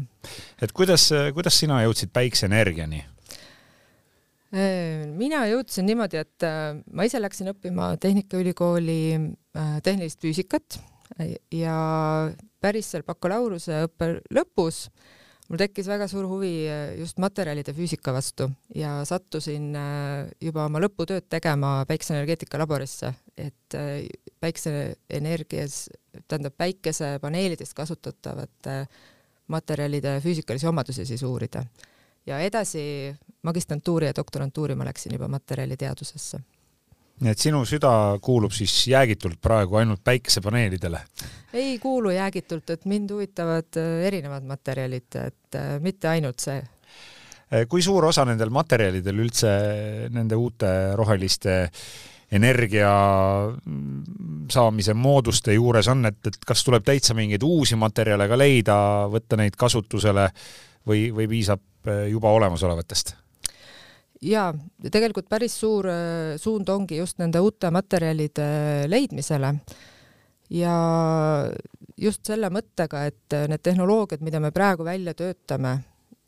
et 0.61 0.75
kuidas, 0.75 1.09
kuidas 1.35 1.59
sina 1.59 1.83
jõudsid 1.85 2.13
päikseenergiani? 2.15 3.05
mina 4.49 5.43
jõudsin 5.45 5.85
niimoodi, 5.85 6.17
et 6.17 6.45
ma 6.97 7.05
ise 7.05 7.19
läksin 7.21 7.51
õppima 7.51 7.91
Tehnikaülikooli 8.01 9.01
tehnilist 9.85 10.25
füüsikat 10.25 10.79
ja 11.53 11.75
päris 12.57 12.89
seal 12.89 13.05
bakalaureuseõppe 13.05 14.07
lõpus 14.33 14.87
mul 15.49 15.57
tekkis 15.57 15.87
väga 15.89 16.07
suur 16.09 16.27
huvi 16.29 16.53
äh, 16.69 16.93
just 16.99 17.19
materjalide 17.21 17.73
füüsika 17.73 18.13
vastu 18.13 18.49
ja 18.75 18.99
sattusin 19.07 19.71
äh, 19.77 20.29
juba 20.41 20.67
oma 20.69 20.81
lõputööd 20.83 21.25
tegema 21.29 21.79
päikseenergeetika 21.89 22.61
laborisse, 22.61 23.13
et 23.37 23.77
äh, 23.77 24.05
päikseenergias, 24.39 25.87
tähendab 26.27 26.57
päikesepaneelides 26.57 27.73
kasutatavate 27.77 28.83
materjalide 29.49 30.19
füüsikalisi 30.21 30.69
omadusi 30.69 31.05
siis 31.09 31.23
uurida. 31.25 31.65
ja 32.25 32.39
edasi 32.45 33.15
magistrantuuri 33.41 34.05
ja 34.05 34.13
doktorantuuri 34.15 34.75
ma 34.75 34.85
läksin 34.85 35.13
juba 35.15 35.27
materjaliteadusesse 35.27 36.39
nii 37.19 37.33
et 37.33 37.41
sinu 37.41 37.61
süda 37.67 37.91
kuulub 38.23 38.53
siis 38.55 38.73
jäägitult 38.87 39.39
praegu 39.41 39.79
ainult 39.81 40.03
päikesepaneelidele? 40.03 41.01
ei 41.53 41.79
kuulu 41.79 42.09
jäägitult, 42.13 42.69
et 42.69 42.85
mind 42.85 43.11
huvitavad 43.11 43.77
äh, 43.77 44.05
erinevad 44.07 44.45
materjalid, 44.45 45.15
et 45.15 45.55
äh, 45.57 45.79
mitte 45.81 46.07
ainult 46.07 46.39
see. 46.39 46.59
Äh, 47.49 47.65
kui 47.69 47.81
suur 47.81 48.05
osa 48.05 48.25
nendel 48.29 48.51
materjalidel 48.53 49.23
üldse 49.25 49.53
nende 50.13 50.37
uute 50.37 50.69
roheliste 50.99 51.57
energia 52.31 52.91
mm, 53.49 54.45
saamise 54.53 54.93
mooduste 54.93 55.55
juures 55.57 55.89
on, 55.89 56.05
et, 56.05 56.19
et 56.29 56.37
kas 56.45 56.61
tuleb 56.63 56.85
täitsa 56.85 57.17
mingeid 57.17 57.43
uusi 57.43 57.79
materjale 57.79 58.29
ka 58.29 58.37
leida, 58.37 58.75
võtta 59.09 59.39
neid 59.39 59.57
kasutusele 59.57 60.29
või, 60.85 61.09
või 61.15 61.25
piisab 61.31 61.65
juba 62.11 62.29
olemasolevatest? 62.37 63.15
Jaa, 64.25 64.49
tegelikult 64.91 65.29
päris 65.31 65.55
suur 65.59 65.87
äh, 65.89 66.35
suund 66.41 66.69
ongi 66.69 66.99
just 66.99 67.19
nende 67.21 67.41
uute 67.43 67.71
materjalide 67.71 68.49
leidmisele. 68.91 69.53
Ja 70.49 70.73
just 71.99 72.25
selle 72.25 72.49
mõttega, 72.53 73.05
et 73.09 73.37
äh, 73.37 73.47
need 73.51 73.63
tehnoloogiad, 73.63 74.23
mida 74.25 74.41
me 74.43 74.51
praegu 74.55 74.87
välja 74.87 75.13
töötame, 75.17 75.75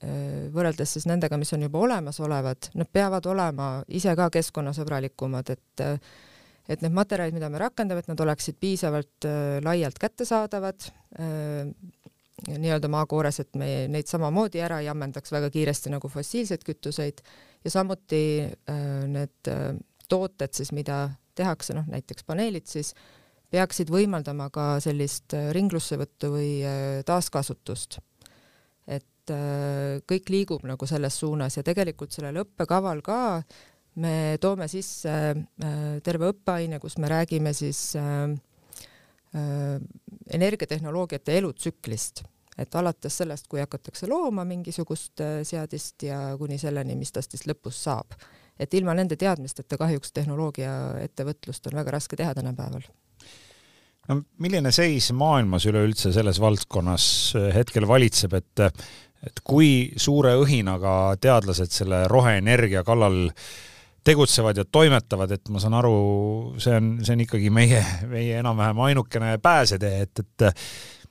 äh, 0.04 0.50
võrreldes 0.54 0.98
siis 0.98 1.08
nendega, 1.10 1.40
mis 1.42 1.54
on 1.58 1.66
juba 1.68 1.82
olemasolevad, 1.88 2.72
nad 2.80 2.92
peavad 2.92 3.28
olema 3.32 3.72
ise 3.88 4.16
ka 4.18 4.30
keskkonnasõbralikumad, 4.40 5.56
et 5.56 5.88
et 6.72 6.84
need 6.86 6.94
materjalid, 6.94 7.34
mida 7.36 7.50
me 7.52 7.60
rakendame, 7.60 8.00
et 8.00 8.08
nad 8.08 8.20
oleksid 8.24 8.56
piisavalt 8.62 9.26
laialt 9.66 9.98
kättesaadavad 10.00 10.86
nii-öelda 12.48 12.88
maakoores, 12.88 13.42
et 13.42 13.58
me 13.60 13.90
neid 13.92 14.08
samamoodi 14.08 14.62
ära 14.64 14.78
ei 14.80 14.88
ammendaks 14.88 15.34
väga 15.34 15.50
kiiresti 15.52 15.92
nagu 15.92 16.08
fossiilseid 16.08 16.64
kütuseid 16.64 17.20
ja 17.64 17.72
samuti 17.72 18.44
äh, 18.44 19.08
need 19.08 19.48
äh, 19.48 19.76
tooted 20.10 20.54
siis, 20.54 20.72
mida 20.76 21.10
tehakse, 21.38 21.76
noh 21.78 21.88
näiteks 21.90 22.26
paneelid 22.28 22.68
siis, 22.70 22.94
peaksid 23.52 23.92
võimaldama 23.92 24.50
ka 24.54 24.80
sellist 24.84 25.34
äh, 25.38 25.50
ringlussevõttu 25.56 26.32
või 26.36 26.52
taaskasutust. 27.08 28.00
et 28.88 29.06
kõik 30.10 30.30
liigub 30.34 30.64
nagu 30.66 30.88
selles 30.90 31.16
suunas 31.22 31.56
ja 31.56 31.64
tegelikult 31.64 32.12
sellel 32.12 32.42
õppekaval 32.42 33.04
ka 33.06 33.18
me 34.02 34.38
toome 34.42 34.66
sisse 34.68 35.14
terve 36.04 36.32
õppeaine, 36.34 36.80
kus 36.82 36.98
me 36.98 37.08
räägime 37.08 37.54
siis 37.54 37.94
energiatehnoloogiate 39.32 41.38
elutsüklist 41.38 42.24
et 42.58 42.76
alates 42.76 43.18
sellest, 43.22 43.48
kui 43.48 43.62
hakatakse 43.62 44.10
looma 44.10 44.46
mingisugust 44.48 45.24
äh, 45.24 45.42
seadist 45.48 46.04
ja 46.04 46.36
kuni 46.40 46.58
selleni, 46.62 46.98
mis 47.00 47.12
tast 47.12 47.32
siis 47.36 47.48
lõpus 47.50 47.84
saab. 47.84 48.18
et 48.60 48.74
ilma 48.78 48.94
nende 48.94 49.16
teadmisteta 49.18 49.78
kahjuks 49.78 50.12
tehnoloogiaettevõtlust 50.14 51.72
on 51.72 51.80
väga 51.80 51.92
raske 51.92 52.16
teha 52.16 52.34
tänapäeval. 52.36 52.84
no 54.10 54.22
milline 54.38 54.72
seis 54.72 55.12
maailmas 55.12 55.66
üleüldse 55.66 56.14
selles 56.14 56.40
valdkonnas 56.40 57.06
äh, 57.36 57.54
hetkel 57.56 57.88
valitseb, 57.88 58.34
et 58.34 58.68
et 59.22 59.42
kui 59.46 59.92
suure 60.02 60.34
õhinaga 60.42 61.16
teadlased 61.22 61.70
selle 61.70 62.08
roheenergia 62.10 62.82
kallal 62.84 63.28
tegutsevad 64.04 64.58
ja 64.58 64.66
toimetavad, 64.66 65.32
et 65.36 65.50
ma 65.54 65.62
saan 65.62 65.76
aru, 65.78 65.98
see 66.62 66.74
on, 66.74 66.88
see 67.06 67.14
on 67.14 67.22
ikkagi 67.28 67.52
meie, 67.54 67.84
meie 68.10 68.40
enam-vähem 68.42 68.82
ainukene 68.88 69.36
pääsetee, 69.44 70.08
et, 70.08 70.24
et 70.24 70.46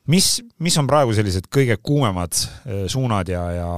mis, 0.07 0.29
mis 0.63 0.79
on 0.81 0.89
praegu 0.91 1.13
sellised 1.17 1.49
kõige 1.53 1.77
kuumemad 1.83 2.37
äh, 2.37 2.87
suunad 2.91 3.29
ja, 3.29 3.43
ja 3.55 3.69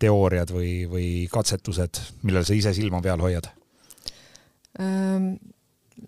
teooriad 0.00 0.52
või, 0.54 0.72
või 0.90 1.10
katsetused, 1.32 2.00
millel 2.26 2.46
sa 2.46 2.56
ise 2.56 2.72
silma 2.76 3.02
peal 3.04 3.22
hoiad? 3.22 3.50
Ehm, 4.80 5.34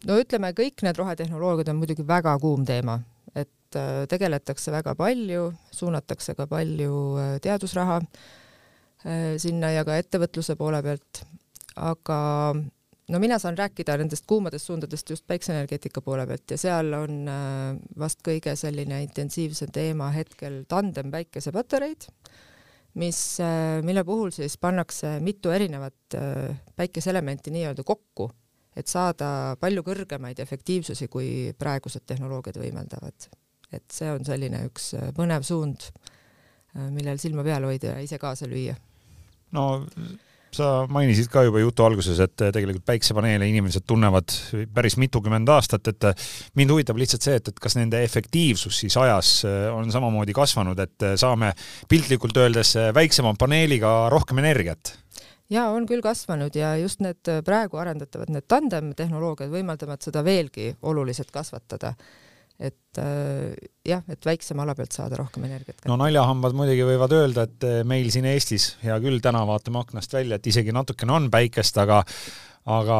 no 0.09 0.19
ütleme, 0.21 0.53
kõik 0.57 0.85
need 0.87 1.01
rohetehnoloogiad 1.01 1.73
on 1.73 1.81
muidugi 1.81 2.07
väga 2.07 2.37
kuum 2.43 2.65
teema, 2.69 2.99
et 3.35 3.79
äh, 3.79 4.05
tegeletakse 4.11 4.75
väga 4.75 4.97
palju, 4.99 5.51
suunatakse 5.75 6.37
ka 6.39 6.49
palju 6.51 7.01
äh, 7.21 7.39
teadusraha 7.45 8.03
sinna 9.39 9.69
ja 9.71 9.85
ka 9.87 9.95
ettevõtluse 9.95 10.57
poole 10.59 10.81
pealt, 10.83 11.21
aga 11.79 12.17
no 13.09 13.19
mina 13.19 13.38
saan 13.41 13.57
rääkida 13.59 13.97
nendest 14.00 14.27
kuumadest 14.29 14.69
suundadest 14.69 15.11
just 15.11 15.27
päikseenergeetika 15.27 16.03
poole 16.05 16.27
pealt 16.27 16.50
ja 16.50 16.59
seal 16.61 16.93
on 16.99 17.31
äh, 17.33 17.79
vast 17.99 18.21
kõige 18.27 18.55
selline 18.57 19.03
intensiivsem 19.07 19.73
teema 19.73 20.11
hetkel 20.15 20.62
tandem 20.69 21.12
päikesepatareid, 21.15 22.09
mis, 23.00 23.23
äh, 23.45 23.81
mille 23.87 24.05
puhul 24.05 24.33
siis 24.35 24.59
pannakse 24.61 25.17
mitu 25.25 25.55
erinevat 25.55 26.19
äh, 26.19 26.61
päikeseelementi 26.77 27.55
nii-öelda 27.55 27.87
kokku, 27.88 28.31
et 28.77 28.87
saada 28.87 29.57
palju 29.61 29.83
kõrgemaid 29.87 30.41
efektiivsusi, 30.45 31.09
kui 31.09 31.31
praegused 31.59 32.05
tehnoloogiad 32.07 32.61
võimaldavad. 32.61 33.31
et 33.73 33.85
see 33.93 34.09
on 34.09 34.25
selline 34.25 34.62
üks 34.65 34.95
põnev 35.17 35.43
suund, 35.45 35.91
millel 36.95 37.19
silma 37.21 37.43
peal 37.45 37.67
hoida 37.69 37.97
ja 37.97 38.05
ise 38.05 38.19
kaasa 38.19 38.47
lüüa. 38.49 38.77
no 39.53 39.65
sa 40.55 40.87
mainisid 40.90 41.28
ka 41.33 41.43
juba 41.47 41.61
jutu 41.62 41.85
alguses, 41.87 42.21
et 42.25 42.35
tegelikult 42.37 42.85
päiksepaneele 42.88 43.49
inimesed 43.50 43.85
tunnevad 43.88 44.35
päris 44.75 44.99
mitukümmend 45.00 45.49
aastat, 45.52 45.90
et 45.93 46.09
mind 46.59 46.75
huvitab 46.75 47.00
lihtsalt 47.00 47.26
see, 47.26 47.37
et, 47.40 47.50
et 47.52 47.61
kas 47.61 47.76
nende 47.78 48.00
efektiivsus 48.05 48.81
siis 48.85 48.97
ajas 49.00 49.33
on 49.73 49.90
samamoodi 49.93 50.37
kasvanud, 50.37 50.78
et 50.81 51.11
saame 51.21 51.52
piltlikult 51.88 52.37
öeldes 52.40 52.75
väiksema 52.97 53.35
paneeliga 53.38 54.09
rohkem 54.12 54.40
energiat? 54.45 54.95
jaa, 55.50 55.71
on 55.73 55.87
küll 55.88 56.05
kasvanud 56.05 56.57
ja 56.57 56.75
just 56.76 57.00
need 57.05 57.28
praegu 57.45 57.81
arendatavad, 57.81 58.33
need 58.33 58.47
tandemtehnoloogiad 58.49 59.52
võimaldavad 59.52 60.05
seda 60.05 60.25
veelgi 60.25 60.75
oluliselt 60.83 61.31
kasvatada 61.33 61.95
et 62.59 62.99
äh, 62.99 63.55
jah, 63.87 64.03
et 64.11 64.27
väiksema 64.27 64.65
ala 64.65 64.75
pealt 64.75 64.97
saada 64.97 65.21
rohkem 65.21 65.47
energiat. 65.47 65.85
no 65.87 65.99
naljahambad 66.00 66.57
muidugi 66.59 66.83
võivad 66.87 67.15
öelda, 67.15 67.47
et 67.47 67.67
äh, 67.67 67.81
meil 67.87 68.11
siin 68.15 68.27
Eestis, 68.27 68.73
hea 68.83 68.99
küll, 69.03 69.23
täna 69.23 69.45
vaatame 69.47 69.83
aknast 69.85 70.15
välja, 70.15 70.38
et 70.38 70.50
isegi 70.50 70.75
natukene 70.75 71.15
on 71.15 71.31
päikest, 71.33 71.79
aga 71.79 72.03
aga 72.69 72.97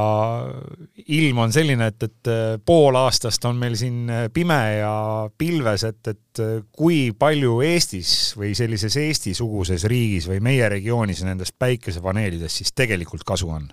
ilm 1.12 1.43
on 1.43 1.50
selline, 1.53 1.91
et, 1.91 2.07
et 2.07 2.31
äh, 2.31 2.55
pool 2.65 2.97
aastast 2.97 3.45
on 3.50 3.59
meil 3.61 3.75
siin 3.77 4.07
äh, 4.09 4.29
pime 4.33 4.61
ja 4.79 4.95
pilves, 5.38 5.85
et, 5.91 6.15
et 6.15 6.43
kui 6.73 7.11
palju 7.19 7.59
Eestis 7.67 8.12
või 8.38 8.55
sellises 8.57 8.95
Eesti-suguses 9.03 9.85
riigis 9.91 10.31
või 10.31 10.38
meie 10.45 10.71
regioonis 10.71 11.25
nendest 11.27 11.59
päikesepaneelidest 11.59 12.62
siis 12.62 12.73
tegelikult 12.79 13.27
kasu 13.27 13.50
on? 13.59 13.67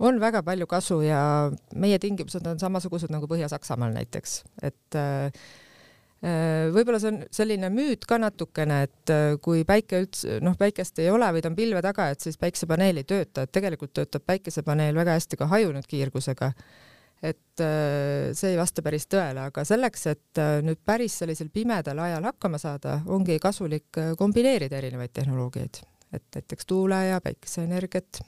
On 0.00 0.20
väga 0.20 0.42
palju 0.44 0.66
kasu 0.70 1.00
ja 1.04 1.22
meie 1.76 1.98
tingimused 2.02 2.46
on 2.48 2.60
samasugused 2.60 3.12
nagu 3.12 3.28
Põhja-Saksamaal 3.30 3.92
näiteks, 3.94 4.36
et 4.64 4.98
äh, 4.98 5.42
äh, 6.24 6.68
võib-olla 6.74 7.00
see 7.02 7.12
on 7.12 7.20
selline 7.34 7.70
müüt 7.74 8.06
ka 8.08 8.20
natukene, 8.22 8.82
et 8.88 9.14
äh, 9.14 9.34
kui 9.44 9.64
päike 9.68 10.04
üldse, 10.04 10.38
noh, 10.44 10.56
päikest 10.60 11.02
ei 11.04 11.10
ole 11.12 11.28
või 11.36 11.44
ta 11.44 11.52
on 11.52 11.58
pilve 11.58 11.82
taga, 11.84 12.10
et 12.14 12.24
siis 12.24 12.40
päikesepaneel 12.40 13.02
ei 13.02 13.08
tööta, 13.08 13.44
et 13.44 13.52
tegelikult 13.52 13.94
töötab 13.96 14.24
päikesepaneel 14.28 14.96
väga 14.96 15.18
hästi 15.18 15.40
ka 15.40 15.50
hajunud 15.52 15.88
kiirgusega. 15.90 16.52
et 17.20 17.60
see 17.60 18.48
ei 18.48 18.56
vasta 18.56 18.80
päris 18.80 19.04
tõele, 19.04 19.42
aga 19.50 19.60
selleks, 19.68 20.06
et 20.08 20.40
nüüd 20.64 20.80
päris 20.88 21.18
sellisel 21.20 21.50
pimedal 21.52 21.98
ajal 22.00 22.24
hakkama 22.30 22.56
saada, 22.58 23.02
ongi 23.06 23.36
kasulik 23.38 24.00
kombineerida 24.16 24.78
erinevaid 24.80 25.12
tehnoloogiaid 25.12 25.82
et 26.12 26.22
näiteks 26.34 26.66
tuule- 26.66 27.06
ja 27.06 27.20
päikeseenergiat. 27.20 28.20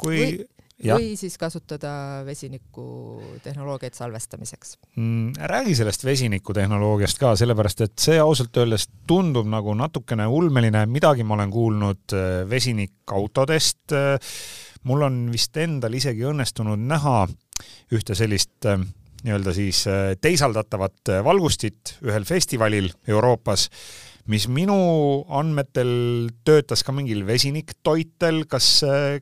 Kui 0.00 0.18
või, 0.18 0.46
jah, 0.84 0.98
või 0.98 1.14
siis 1.18 1.36
kasutada 1.40 1.92
vesinikutehnoloogiaid 2.26 3.96
salvestamiseks. 3.96 4.76
Mm, 4.96 5.32
räägi 5.52 5.76
sellest 5.78 6.04
vesinikutehnoloogiast 6.04 7.20
ka, 7.20 7.34
sellepärast 7.38 7.84
et 7.86 7.96
see 8.00 8.20
ausalt 8.20 8.56
öeldes 8.62 8.88
tundub 9.10 9.48
nagu 9.50 9.74
natukene 9.78 10.26
ulmeline, 10.26 10.86
midagi 10.90 11.26
ma 11.26 11.36
olen 11.38 11.52
kuulnud 11.54 12.16
äh, 12.16 12.30
vesinikautodest. 12.50 13.96
mul 14.88 15.02
on 15.02 15.26
vist 15.32 15.56
endal 15.60 15.94
isegi 15.94 16.24
õnnestunud 16.24 16.80
näha 16.88 17.26
ühte 17.92 18.16
sellist 18.16 18.64
äh, 18.66 18.80
nii-öelda 19.24 19.52
siis 19.52 19.84
äh, 19.86 20.14
teisaldatavat 20.20 21.12
valgustit 21.24 21.98
ühel 22.06 22.24
festivalil 22.24 22.88
Euroopas 23.08 23.68
mis 24.28 24.46
minu 24.52 24.76
andmetel 25.32 26.28
töötas 26.44 26.84
ka 26.84 26.92
mingil 26.92 27.24
vesiniktoitel, 27.28 28.44
kas, 28.50 28.68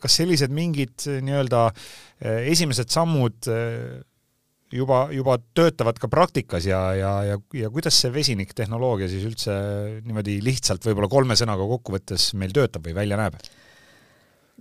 kas 0.02 0.21
sellised 0.21 0.55
mingid 0.55 1.07
nii-öelda 1.07 1.69
eh, 1.71 2.49
esimesed 2.50 2.90
sammud 2.90 3.50
eh, 3.52 4.00
juba, 4.73 5.07
juba 5.14 5.38
töötavad 5.57 5.99
ka 6.00 6.11
praktikas 6.12 6.67
ja, 6.69 6.81
ja, 6.97 7.12
ja, 7.25 7.38
ja 7.57 7.71
kuidas 7.73 7.99
see 8.00 8.12
vesiniktehnoloogia 8.14 9.09
siis 9.11 9.25
üldse 9.28 9.55
niimoodi 10.05 10.38
lihtsalt 10.45 10.85
võib-olla 10.88 11.11
kolme 11.12 11.38
sõnaga 11.38 11.69
kokku 11.69 11.97
võttes 11.97 12.33
meil 12.38 12.55
töötab 12.57 12.87
või 12.87 12.97
välja 12.99 13.21
näeb? 13.21 13.38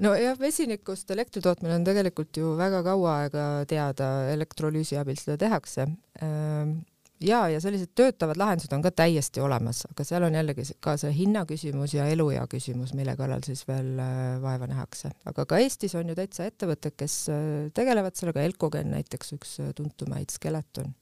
nojah, 0.04 0.38
vesinikust 0.40 1.10
elektri 1.14 1.42
tootmine 1.44 1.80
on 1.80 1.88
tegelikult 1.88 2.38
ju 2.40 2.54
väga 2.60 2.84
kaua 2.86 3.16
aega 3.24 3.48
teada, 3.70 4.12
elektrolüüsi 4.34 5.00
abil 5.00 5.18
seda 5.20 5.40
tehakse 5.42 5.88
ehm, 6.22 6.78
ja, 7.24 7.42
ja 7.50 7.62
sellised 7.62 7.94
töötavad 7.98 8.38
lahendused 8.40 8.74
on 8.76 8.84
ka 8.86 8.92
täiesti 8.96 9.42
olemas, 9.44 9.84
aga 9.90 10.06
seal 10.08 10.26
on 10.28 10.38
jällegi 10.38 10.66
ka 10.84 10.96
see 11.00 11.14
hinnaküsimus 11.16 11.96
ja 11.98 12.08
eluea 12.12 12.46
küsimus, 12.52 12.94
mille 12.98 13.16
kallal 13.20 13.44
siis 13.46 13.64
veel 13.68 13.96
äh, 14.02 14.38
vaeva 14.44 14.70
nähakse. 14.70 15.12
aga 15.30 15.48
ka 15.50 15.62
Eestis 15.64 15.96
on 15.98 16.12
ju 16.12 16.18
täitsa 16.18 16.48
ettevõtted, 16.50 16.98
kes 17.00 17.18
äh, 17.34 17.48
tegelevad 17.78 18.18
sellega, 18.20 18.46
Elcogen 18.46 18.92
näiteks 18.94 19.34
üks 19.38 19.58
äh, 19.64 19.74
tuntumaid, 19.78 20.30
Skeleton. 20.34 20.94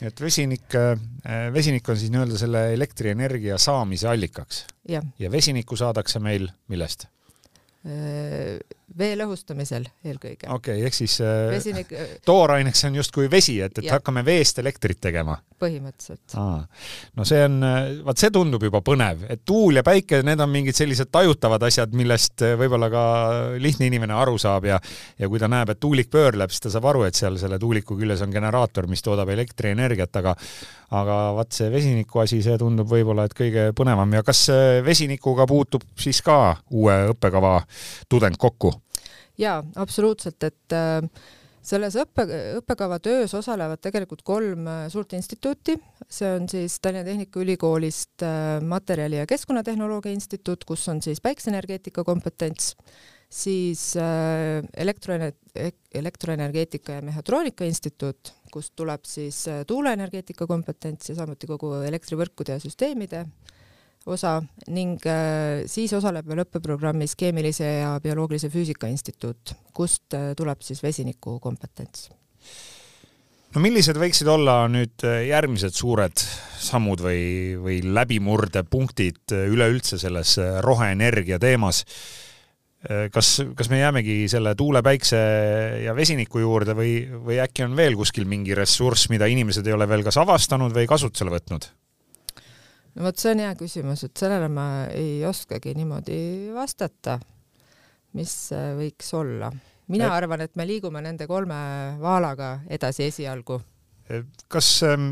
et 0.00 0.20
vesinik, 0.20 0.74
vesinik 1.52 1.88
on 1.88 1.96
siis 1.96 2.12
nii-öelda 2.12 2.38
selle 2.38 2.66
elektrienergia 2.74 3.58
saamise 3.58 4.10
allikaks? 4.12 4.66
ja 4.86 5.30
vesinikku 5.32 5.76
saadakse 5.76 6.20
meil 6.22 6.50
millest? 6.68 7.08
Vee 8.98 9.16
lõhustamisel 9.18 9.88
eelkõige. 10.06 10.46
okei 10.46 10.78
okay,, 10.78 10.86
ehk 10.86 10.94
siis 10.94 11.18
äh, 11.24 11.48
Vesinik... 11.50 11.90
tooraineks 12.24 12.84
on 12.86 12.94
justkui 13.00 13.30
vesi, 13.30 13.58
et, 13.60 13.78
et 13.80 13.88
ja. 13.88 13.96
hakkame 13.98 14.22
veest 14.24 14.60
elektrit 14.62 15.00
tegema? 15.02 15.36
põhimõtteliselt. 15.58 16.36
no 17.16 17.24
see 17.26 17.40
on, 17.48 17.58
vaat 18.06 18.20
see 18.20 18.30
tundub 18.30 18.62
juba 18.68 18.82
põnev, 18.84 19.24
et 19.32 19.42
tuul 19.48 19.80
ja 19.80 19.84
päike, 19.86 20.20
need 20.26 20.40
on 20.44 20.52
mingid 20.52 20.76
sellised 20.76 21.10
tajutavad 21.12 21.66
asjad, 21.66 21.96
millest 21.96 22.44
võib-olla 22.60 22.90
ka 22.92 23.04
lihtne 23.62 23.88
inimene 23.90 24.14
aru 24.14 24.36
saab 24.40 24.68
ja 24.70 24.78
ja 25.18 25.30
kui 25.32 25.40
ta 25.42 25.48
näeb, 25.50 25.72
et 25.72 25.80
tuulik 25.82 26.12
pöörleb, 26.12 26.52
siis 26.52 26.62
ta 26.66 26.72
saab 26.76 26.90
aru, 26.92 27.06
et 27.08 27.18
seal 27.18 27.40
selle 27.40 27.58
tuuliku 27.58 27.98
küljes 27.98 28.22
on 28.22 28.34
generaator, 28.34 28.86
mis 28.90 29.02
toodab 29.02 29.32
elektrienergiat, 29.34 30.20
aga 30.22 30.36
aga 30.96 31.18
vaat 31.34 31.56
see 31.56 31.72
vesiniku 31.72 32.22
asi, 32.22 32.42
see 32.44 32.58
tundub 32.60 32.90
võib-olla, 32.90 33.26
et 33.26 33.34
kõige 33.34 33.70
põnevam 33.76 34.12
ja 34.14 34.22
kas 34.26 34.46
vesinikuga 34.86 35.48
puutub 35.50 35.82
siis 35.98 36.20
ka 36.22 36.58
uue 36.70 37.00
õppekava 37.16 37.58
tudeng 38.12 38.38
kokku? 38.38 38.75
Jaa, 39.40 39.64
absoluutselt, 39.76 40.42
et 40.46 40.74
äh, 40.76 41.02
selles 41.66 41.96
õppe, 42.00 42.26
õppekava 42.60 42.98
töös 43.02 43.34
osalevad 43.36 43.82
tegelikult 43.84 44.22
kolm 44.26 44.68
äh, 44.70 44.84
suurt 44.92 45.16
instituuti, 45.18 45.76
see 46.08 46.30
on 46.38 46.48
siis 46.50 46.78
Tallinna 46.80 47.06
Tehnikaülikoolist 47.08 48.24
äh, 48.26 48.56
Materjali- 48.64 49.20
ja 49.20 49.26
Keskkonnatehnoloogia 49.28 50.14
Instituut, 50.16 50.64
kus 50.68 50.86
on 50.92 51.02
siis 51.04 51.22
päikseenergeetika 51.24 52.04
kompetents, 52.06 52.74
siis 53.26 53.96
elektroener-, 53.98 55.34
elektroenergeetika 55.98 57.00
ja 57.00 57.02
mehhatroonika 57.02 57.66
instituut, 57.66 58.30
kust 58.54 58.76
tuleb 58.78 59.02
siis 59.04 59.40
tuuleenergeetika 59.66 60.46
kompetents 60.46 61.10
ja 61.10 61.16
samuti 61.18 61.50
kogu 61.50 61.72
elektrivõrkude 61.88 62.54
ja 62.54 62.62
süsteemide 62.62 63.24
osa 64.06 64.38
ning 64.72 65.02
äh, 65.08 65.64
siis 65.70 65.92
osaleb 65.96 66.28
veel 66.28 66.44
õppeprogrammis 66.44 67.16
Keemilise 67.18 67.66
ja 67.80 67.94
Bioloogilise 68.02 68.50
Füüsika 68.52 68.90
Instituut, 68.90 69.54
kust 69.74 70.14
äh, 70.16 70.32
tuleb 70.38 70.62
siis 70.64 70.82
vesiniku 70.84 71.38
kompetents. 71.42 72.10
no 73.54 73.62
millised 73.62 73.98
võiksid 73.98 74.28
olla 74.30 74.60
nüüd 74.70 75.06
äh, 75.06 75.24
järgmised 75.30 75.74
suured 75.74 76.22
sammud 76.66 77.02
või, 77.02 77.56
või 77.62 77.80
läbimurdepunktid 77.84 79.34
üleüldse 79.50 79.98
selles 80.02 80.38
roheenergia 80.64 81.38
teemas? 81.42 81.84
kas, 83.10 83.40
kas 83.58 83.66
me 83.72 83.80
jäämegi 83.80 84.28
selle 84.30 84.52
tuule, 84.54 84.78
päikse 84.84 85.18
ja 85.82 85.94
vesiniku 85.96 86.38
juurde 86.38 86.76
või, 86.76 86.92
või 87.24 87.40
äkki 87.42 87.64
on 87.64 87.74
veel 87.74 87.96
kuskil 87.98 88.28
mingi 88.30 88.54
ressurss, 88.54 89.08
mida 89.10 89.26
inimesed 89.26 89.66
ei 89.66 89.74
ole 89.74 89.88
veel 89.90 90.04
kas 90.06 90.20
avastanud 90.22 90.76
või 90.76 90.86
kasutusele 90.86 91.32
võtnud? 91.34 91.66
No 92.96 93.06
vot, 93.06 93.20
see 93.20 93.32
on 93.34 93.44
hea 93.44 93.52
küsimus, 93.58 94.04
et 94.06 94.16
sellele 94.18 94.48
ma 94.52 94.66
ei 94.94 95.20
oskagi 95.28 95.74
niimoodi 95.76 96.18
vastata, 96.54 97.18
mis 98.16 98.34
võiks 98.78 99.12
olla. 99.18 99.50
mina 99.92 100.08
et... 100.08 100.16
arvan, 100.16 100.44
et 100.46 100.56
me 100.56 100.66
liigume 100.68 101.02
nende 101.04 101.28
kolme 101.28 101.56
vaalaga 102.00 102.60
edasi 102.72 103.08
esialgu. 103.10 103.60
kas, 104.48 104.70
ähm, 104.88 105.08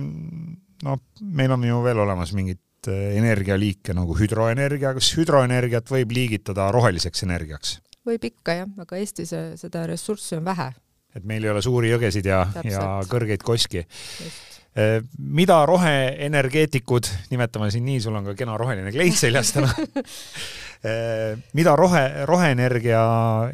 no 0.85 1.01
meil 1.21 1.53
on 1.53 1.65
ju 1.65 1.83
veel 1.85 2.01
olemas 2.07 2.33
mingid 2.33 2.89
äh, 2.89 3.17
energialiike 3.19 3.97
nagu 3.97 4.17
hüdroenergia, 4.19 4.95
kas 4.97 5.13
hüdroenergiat 5.19 5.91
võib 5.91 6.17
liigitada 6.17 6.71
roheliseks 6.73 7.27
energiaks? 7.29 7.79
võib 8.05 8.25
ikka 8.31 8.59
jah, 8.63 8.73
aga 8.81 8.97
Eestis 9.01 9.33
seda 9.61 9.87
ressurssi 9.91 10.39
on 10.39 10.45
vähe. 10.49 10.73
et 11.15 11.25
meil 11.25 11.45
ei 11.45 11.53
ole 11.53 11.63
suuri 11.63 11.93
jõgesid 11.93 12.33
ja, 12.33 12.47
ja 12.65 12.89
kõrgeid 13.11 13.45
koski. 13.45 13.85
just 13.85 14.55
Äh, 14.55 14.64
mida 14.75 15.61
roheenergeetikud, 15.71 17.07
nimetame 17.31 17.69
sind 17.71 17.87
nii, 17.87 18.01
sul 18.03 18.17
on 18.19 18.25
ka 18.27 18.33
kena 18.39 18.57
roheline 18.59 18.91
kleit 18.91 19.15
seljas 19.15 19.53
täna 19.55 19.69
äh, 19.79 21.37
mida 21.55 21.77
rohe, 21.79 22.03
roheenergia 22.27 23.05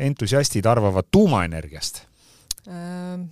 entusiastid 0.00 0.64
arvavad 0.70 1.10
tuumaenergiast 1.12 2.00
ähm.? 2.68 3.28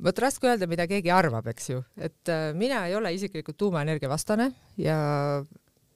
vot 0.00 0.22
raske 0.22 0.46
öelda, 0.48 0.68
mida 0.70 0.86
keegi 0.88 1.10
arvab, 1.12 1.50
eks 1.50 1.66
ju, 1.72 1.80
et 1.98 2.30
äh, 2.30 2.52
mina 2.56 2.84
ei 2.86 2.94
ole 2.96 3.10
isiklikult 3.16 3.58
tuumaenergia 3.58 4.08
vastane 4.08 4.52
ja 4.78 5.00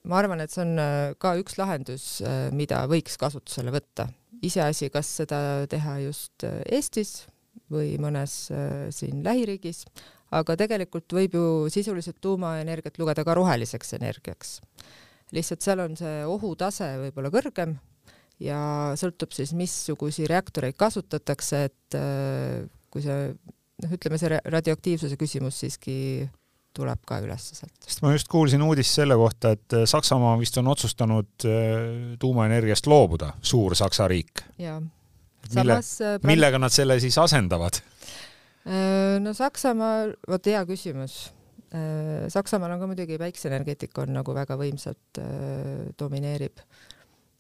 ma 0.05 0.19
arvan, 0.19 0.43
et 0.43 0.53
see 0.53 0.64
on 0.64 0.83
ka 1.23 1.37
üks 1.40 1.55
lahendus, 1.57 2.09
mida 2.53 2.83
võiks 2.90 3.14
kasutusele 3.23 3.73
võtta. 3.73 4.11
iseasi, 4.45 4.90
kas 4.93 5.14
seda 5.23 5.38
teha 5.71 5.95
just 6.03 6.45
Eestis 6.45 7.23
või 7.72 7.94
mõnes 8.00 8.35
äh, 8.53 8.88
siin 8.94 9.22
lähiriigis, 9.24 9.85
aga 10.35 10.57
tegelikult 10.59 11.12
võib 11.16 11.37
ju 11.37 11.46
sisuliselt 11.72 12.20
tuumaenergiat 12.24 12.98
lugeda 13.00 13.24
ka 13.24 13.37
roheliseks 13.38 13.96
energiaks. 13.98 14.61
lihtsalt 15.35 15.64
seal 15.64 15.81
on 15.81 15.96
see 15.98 16.22
ohutase 16.29 16.87
võib-olla 17.00 17.31
kõrgem 17.33 17.77
ja 18.42 18.92
sõltub 18.98 19.33
siis, 19.35 19.55
missugusi 19.57 20.29
reaktoreid 20.31 20.77
kasutatakse, 20.77 21.64
et 21.70 21.98
äh, 21.98 22.64
kui 22.90 23.05
see 23.05 23.33
noh, 23.33 23.92
ütleme 23.96 24.18
see 24.20 24.40
radioaktiivsuse 24.44 25.18
küsimus 25.20 25.62
siiski 25.62 26.29
tuleb 26.74 27.00
ka 27.07 27.20
üles 27.22 27.53
sealt. 27.55 27.77
sest 27.87 28.03
ma 28.03 28.11
just 28.12 28.29
kuulsin 28.29 28.62
uudist 28.66 28.98
selle 28.98 29.16
kohta, 29.16 29.55
et 29.55 29.79
äh, 29.79 29.87
Saksamaa 29.88 30.37
vist 30.40 30.59
on 30.61 30.68
otsustanud 30.74 31.48
tuumaenergiast 32.20 32.90
loobuda, 32.90 33.33
suur 33.42 33.79
Saksa 33.79 34.11
riik. 34.11 34.44
Mille, 35.52 35.78
äh, 35.78 36.16
millega 36.26 36.61
nad 36.61 36.74
selle 36.74 36.98
siis 37.02 37.18
asendavad? 37.20 37.80
Äh, 38.64 39.20
no 39.22 39.35
Saksamaal, 39.37 40.14
vot 40.30 40.50
hea 40.50 40.62
küsimus. 40.68 41.18
Äh, 41.74 42.26
Saksamaal 42.33 42.76
on 42.76 42.83
ka 42.83 42.90
muidugi 42.90 43.20
päikseenergeetika 43.20 44.04
on 44.04 44.14
nagu 44.20 44.35
väga 44.37 44.59
võimsalt 44.61 45.22
domineerib. 46.00 46.64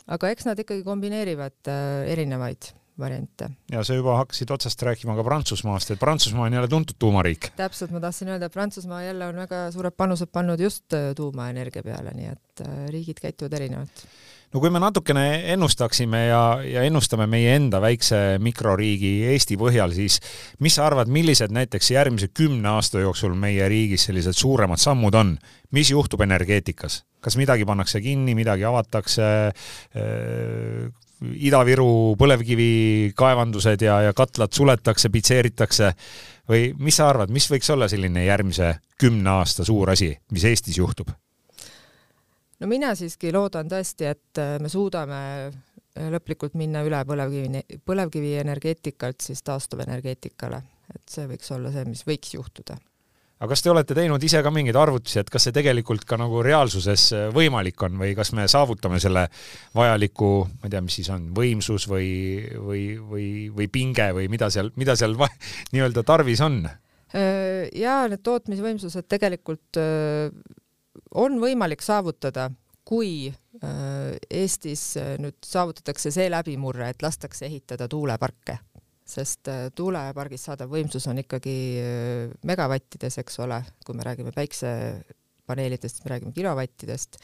aga 0.04 0.28
eks 0.34 0.44
nad 0.44 0.58
ikkagi 0.60 0.82
kombineerivad 0.84 1.70
erinevaid 2.12 2.66
variante. 3.00 3.48
ja 3.72 3.80
sa 3.84 3.94
juba 3.96 4.18
hakkasid 4.18 4.50
otsast 4.52 4.82
rääkima 4.82 5.16
ka 5.16 5.24
Prantsusmaast, 5.24 5.90
et 5.90 5.98
Prantsusmaa 5.98 6.44
on 6.46 6.52
jälle 6.52 6.68
tuntud 6.68 6.98
tuumariik. 6.98 7.50
täpselt, 7.56 7.90
ma 7.90 8.00
tahtsin 8.04 8.28
öelda, 8.28 8.46
et 8.46 8.52
Prantsusmaa 8.52 9.02
jälle 9.02 9.26
on 9.26 9.40
väga 9.46 9.70
suured 9.72 9.96
panused 9.96 10.30
pannud 10.32 10.60
just 10.60 10.94
tuumaenergia 11.16 11.82
peale, 11.82 12.12
nii 12.14 12.30
et 12.30 12.64
riigid 12.92 13.24
käituvad 13.24 13.56
erinevalt 13.58 14.06
no 14.54 14.62
kui 14.62 14.70
me 14.70 14.80
natukene 14.82 15.26
ennustaksime 15.52 16.20
ja, 16.28 16.42
ja 16.62 16.84
ennustame 16.86 17.26
meie 17.30 17.56
enda 17.58 17.80
väikse 17.82 18.38
mikroriigi 18.42 19.12
Eesti 19.32 19.58
põhjal, 19.60 19.94
siis 19.96 20.20
mis 20.62 20.78
sa 20.78 20.86
arvad, 20.86 21.10
millised 21.12 21.54
näiteks 21.54 21.90
järgmise 21.96 22.30
kümne 22.30 22.70
aasta 22.76 23.02
jooksul 23.02 23.34
meie 23.38 23.66
riigis 23.70 24.06
sellised 24.08 24.38
suuremad 24.38 24.80
sammud 24.80 25.18
on? 25.18 25.36
mis 25.74 25.90
juhtub 25.90 26.22
energeetikas? 26.22 27.02
kas 27.24 27.38
midagi 27.40 27.66
pannakse 27.66 28.00
kinni, 28.04 28.36
midagi 28.38 28.66
avatakse 28.68 29.24
äh,, 29.50 30.92
Ida-Viru 31.24 32.14
põlevkivikaevandused 32.20 33.84
ja, 33.86 34.00
ja 34.08 34.12
katlad 34.16 34.52
suletakse, 34.52 35.08
pitseeritakse 35.14 35.92
või 36.50 36.66
mis 36.76 36.98
sa 37.00 37.08
arvad, 37.08 37.32
mis 37.32 37.48
võiks 37.48 37.70
olla 37.72 37.88
selline 37.88 38.26
järgmise 38.26 38.74
kümne 39.00 39.38
aasta 39.38 39.64
suur 39.64 39.94
asi, 39.94 40.12
mis 40.34 40.44
Eestis 40.50 40.78
juhtub? 40.82 41.14
No 42.60 42.70
mina 42.70 42.94
siiski 42.98 43.32
loodan 43.34 43.70
tõesti, 43.70 44.08
et 44.10 44.40
äh, 44.42 44.56
me 44.62 44.70
suudame 44.72 45.20
äh, 45.50 46.08
lõplikult 46.14 46.56
minna 46.58 46.84
üle 46.86 47.02
põlevkivi, 47.08 47.78
põlevkivienergeetikalt 47.86 49.24
siis 49.24 49.42
taastuvenergeetikale, 49.46 50.62
et 50.94 51.06
see 51.10 51.28
võiks 51.30 51.54
olla 51.54 51.72
see, 51.74 51.86
mis 51.88 52.04
võiks 52.06 52.34
juhtuda 52.36 52.78
aga 53.34 53.50
kas 53.50 53.64
te 53.64 53.70
olete 53.72 53.96
teinud 53.98 54.22
ise 54.24 54.40
ka 54.46 54.50
mingeid 54.54 54.76
arvutusi, 54.78 55.18
et 55.20 55.30
kas 55.32 55.48
see 55.48 55.54
tegelikult 55.56 56.06
ka 56.08 56.16
nagu 56.20 56.40
reaalsuses 56.46 57.08
äh, 57.16 57.26
võimalik 57.34 57.82
on 57.86 57.98
või 58.00 58.14
kas 58.16 58.32
me 58.36 58.46
saavutame 58.50 59.00
selle 59.02 59.26
vajaliku, 59.74 60.32
ma 60.60 60.68
ei 60.68 60.74
tea, 60.76 60.84
mis 60.84 61.00
siis 61.00 61.10
on, 61.12 61.28
võimsus 61.36 61.88
või, 61.90 62.08
või, 62.54 62.86
või, 63.10 63.28
või 63.54 63.68
pinge 63.72 64.12
või 64.16 64.30
mida 64.32 64.50
seal, 64.54 64.70
mida 64.80 64.96
seal 64.98 65.18
nii-öelda 65.18 66.06
tarvis 66.06 66.44
on? 66.44 66.64
ja 67.14 67.92
need 68.10 68.24
tootmisvõimsused 68.26 69.06
tegelikult 69.06 69.78
on 71.14 71.38
võimalik 71.42 71.82
saavutada, 71.84 72.50
kui 72.84 73.30
äh, 73.30 74.14
Eestis 74.30 74.82
äh, 75.00 75.14
nüüd 75.22 75.38
saavutatakse 75.46 76.12
see 76.14 76.28
läbimurre, 76.32 76.90
et 76.92 77.02
lastakse 77.04 77.46
ehitada 77.48 77.88
tuuleparke, 77.90 78.58
sest 79.08 79.48
äh, 79.52 79.66
tuulepargist 79.76 80.50
saadav 80.50 80.72
võimsus 80.72 81.08
on 81.10 81.22
ikkagi 81.22 81.56
megavattides, 82.46 83.18
eks 83.24 83.40
ole, 83.44 83.62
kui 83.86 83.96
me 83.96 84.06
räägime 84.06 84.34
päiksepaneelidest, 84.36 86.04
me 86.04 86.14
räägime 86.14 86.36
kilovattidest, 86.36 87.20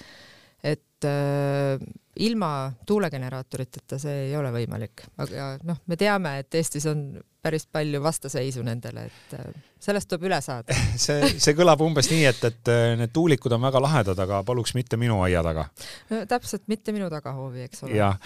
et 0.63 1.09
äh, 1.09 1.81
ilma 2.21 2.73
tuulegeneraatoriteta 2.87 3.99
see 4.01 4.27
ei 4.29 4.37
ole 4.37 4.53
võimalik, 4.55 5.07
aga 5.21 5.55
noh, 5.69 5.81
me 5.89 5.99
teame, 6.01 6.37
et 6.43 6.59
Eestis 6.59 6.87
on 6.91 7.05
päris 7.41 7.65
palju 7.73 8.03
vastaseisu 8.05 8.63
nendele, 8.67 9.07
et 9.09 9.35
äh, 9.39 9.51
sellest 9.81 10.11
tuleb 10.11 10.29
üle 10.29 10.41
saada 10.45 10.77
see, 11.07 11.33
see 11.41 11.57
kõlab 11.57 11.83
umbes 11.85 12.11
nii, 12.13 12.25
et, 12.29 12.45
et 12.51 12.73
äh, 12.73 12.93
need 13.01 13.15
tuulikud 13.17 13.57
on 13.57 13.65
väga 13.69 13.83
lahedad, 13.83 14.25
aga 14.27 14.43
paluks 14.47 14.77
mitte 14.77 15.01
minu 15.01 15.23
aia 15.25 15.45
taga 15.47 15.69
no,. 16.11 16.25
täpselt, 16.29 16.67
mitte 16.73 16.95
minu 16.97 17.09
tagahoovi, 17.13 17.69
eks 17.69 17.87
ole. 17.87 17.97
jah 17.97 18.19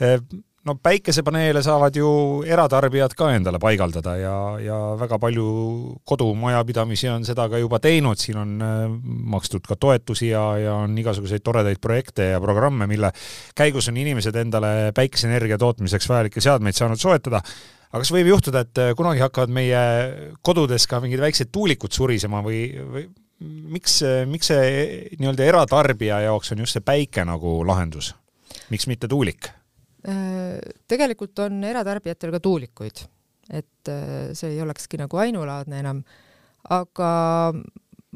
äh, 0.00 0.20
no 0.66 0.74
päikesepaneele 0.82 1.62
saavad 1.62 1.96
ju 1.96 2.08
eratarbijad 2.46 3.14
ka 3.18 3.30
endale 3.36 3.60
paigaldada 3.62 4.16
ja, 4.18 4.34
ja 4.62 4.78
väga 4.98 5.18
palju 5.22 5.46
kodumajapidamisi 6.04 7.08
on 7.12 7.24
seda 7.28 7.46
ka 7.52 7.60
juba 7.62 7.78
teinud, 7.82 8.18
siin 8.18 8.40
on 8.40 8.56
makstud 9.36 9.66
ka 9.68 9.78
toetusi 9.80 10.32
ja, 10.32 10.42
ja 10.58 10.74
on 10.82 10.98
igasuguseid 10.98 11.44
toredaid 11.46 11.80
projekte 11.82 12.32
ja 12.32 12.42
programme, 12.42 12.88
mille 12.90 13.12
käigus 13.56 13.88
on 13.92 14.02
inimesed 14.02 14.36
endale 14.42 14.92
päikeseenergia 14.96 15.58
tootmiseks 15.62 16.08
vajalikke 16.10 16.42
seadmeid 16.44 16.78
saanud 16.78 17.00
soetada 17.00 17.42
aga 17.96 18.02
kas 18.02 18.12
võib 18.12 18.30
juhtuda, 18.34 18.64
et 18.66 18.80
äh, 18.82 18.94
kunagi 18.98 19.22
hakkavad 19.24 19.52
meie 19.52 19.82
kodudes 20.44 20.86
ka 20.90 21.00
mingid 21.04 21.22
väiksed 21.22 21.52
tuulikud 21.54 21.94
surisema 21.94 22.42
või, 22.44 22.66
või 22.76 23.06
miks, 23.76 24.00
äh, 24.06 24.24
miks 24.28 24.50
see 24.52 25.14
nii-öelda 25.20 25.46
eratarbija 25.46 26.22
jaoks 26.26 26.52
on 26.52 26.64
just 26.64 26.76
see 26.76 26.84
päike 26.84 27.26
nagu 27.28 27.60
lahendus? 27.66 28.14
miks 28.72 28.88
mitte 28.90 29.08
tuulik? 29.08 29.50
Äh, 30.06 30.58
tegelikult 30.88 31.38
on 31.44 31.64
eratarbijatel 31.66 32.34
ka 32.36 32.42
tuulikuid, 32.42 33.04
et 33.50 33.90
see 34.34 34.52
ei 34.54 34.60
olekski 34.62 34.98
nagu 34.98 35.18
ainulaadne 35.22 35.80
enam, 35.82 36.02
aga 36.74 37.10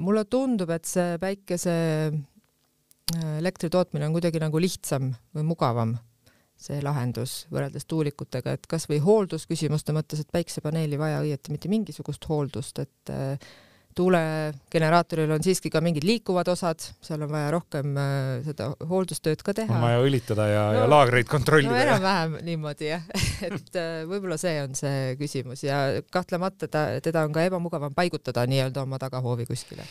mulle 0.02 0.24
tundub, 0.30 0.70
et 0.74 0.86
see 0.90 1.18
päikese 1.22 1.74
elektri 3.38 3.70
tootmine 3.70 4.06
on 4.06 4.14
kuidagi 4.14 4.42
nagu 4.42 4.58
lihtsam 4.62 5.10
või 5.34 5.46
mugavam 5.46 5.96
see 6.60 6.80
lahendus 6.84 7.46
võrreldes 7.52 7.86
tuulikutega, 7.88 8.54
et 8.56 8.68
kas 8.68 8.86
või 8.90 9.00
hooldusküsimuste 9.04 9.94
mõttes, 9.96 10.20
et 10.20 10.32
päiksepaneeli 10.32 10.98
vaja 11.00 11.22
õieti 11.24 11.54
mitte 11.54 11.70
mingisugust 11.72 12.26
hooldust, 12.28 12.82
et 12.82 13.12
äh, 13.14 13.50
tuulegeneraatoril 14.00 15.34
on 15.34 15.44
siiski 15.44 15.70
ka 15.72 15.82
mingid 15.84 16.06
liikuvad 16.08 16.48
osad, 16.52 16.82
seal 17.04 17.26
on 17.26 17.32
vaja 17.32 17.50
rohkem 17.54 17.98
äh, 18.00 18.14
seda 18.46 18.70
hooldustööd 18.90 19.44
ka 19.46 19.54
teha. 19.56 19.76
on 19.76 19.84
vaja 19.84 20.00
õlitada 20.04 20.48
ja 20.50 20.64
no,, 20.70 20.78
ja 20.80 20.88
laagreid 20.90 21.28
kontrollida. 21.30 21.74
no 21.74 21.82
enam-vähem 21.84 22.38
niimoodi 22.46 22.90
jah 22.92 23.04
et 23.48 23.78
äh, 23.78 24.02
võib-olla 24.08 24.40
see 24.40 24.56
on 24.64 24.74
see 24.78 25.14
küsimus 25.20 25.64
ja 25.66 25.82
kahtlemata 26.12 26.70
ta, 26.70 26.86
teda 27.04 27.26
on 27.28 27.36
ka 27.36 27.44
ebamugavam 27.50 27.94
paigutada 27.96 28.46
nii-öelda 28.50 28.86
oma 28.86 29.00
tagahoovi 29.02 29.48
kuskile 29.50 29.86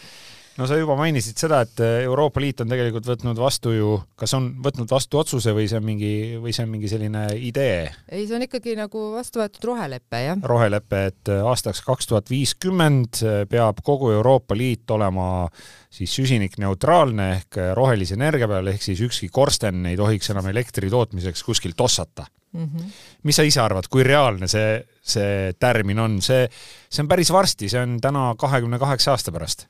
no 0.59 0.67
sa 0.67 0.77
juba 0.79 0.95
mainisid 0.99 1.39
seda, 1.39 1.61
et 1.63 1.81
äh, 1.83 2.03
Euroopa 2.03 2.41
Liit 2.43 2.59
on 2.63 2.71
tegelikult 2.71 3.07
võtnud 3.07 3.39
vastu 3.39 3.71
ju, 3.73 3.93
kas 4.19 4.33
on 4.35 4.49
võtnud 4.63 4.89
vastu 4.91 5.21
otsuse 5.21 5.53
või 5.55 5.69
see 5.71 5.79
on 5.79 5.85
mingi, 5.87 6.11
või 6.41 6.53
see 6.55 6.65
on 6.65 6.73
mingi 6.73 6.91
selline 6.91 7.25
idee? 7.47 7.87
ei, 8.09 8.25
see 8.27 8.35
on 8.35 8.45
ikkagi 8.45 8.75
nagu 8.79 9.03
vastu 9.15 9.41
võetud 9.41 9.69
rohelepe, 9.71 10.23
jah. 10.25 10.41
rohelepe, 10.51 11.03
et 11.13 11.31
äh, 11.31 11.45
aastaks 11.47 11.81
kaks 11.87 12.11
tuhat 12.11 12.31
viiskümmend 12.31 13.21
äh, 13.23 13.43
peab 13.49 13.79
kogu 13.85 14.11
Euroopa 14.17 14.57
Liit 14.57 14.91
olema 14.95 15.47
siis 15.89 16.11
süsinikneutraalne 16.19 17.29
ehk 17.37 17.61
rohelise 17.77 18.17
energia 18.19 18.49
peal, 18.49 18.67
ehk 18.73 18.83
siis 18.83 18.99
ükski 19.05 19.31
korsten 19.33 19.87
ei 19.89 19.97
tohiks 19.97 20.29
enam 20.33 20.51
elektri 20.51 20.91
tootmiseks 20.91 21.43
kuskilt 21.47 21.81
ossata 21.81 22.27
mm. 22.53 22.65
-hmm. 22.65 22.93
mis 23.23 23.35
sa 23.35 23.47
ise 23.47 23.61
arvad, 23.63 23.87
kui 23.89 24.03
reaalne 24.03 24.47
see, 24.47 24.83
see 25.01 25.53
tärmin 25.59 25.99
on, 25.99 26.21
see, 26.21 26.45
see 26.89 27.03
on 27.03 27.09
päris 27.09 27.31
varsti, 27.33 27.69
see 27.71 27.81
on 27.81 27.97
täna 28.01 28.33
kahekümne 28.37 28.79
kaheksa 28.79 29.15
aasta 29.15 29.31
pärast 29.31 29.69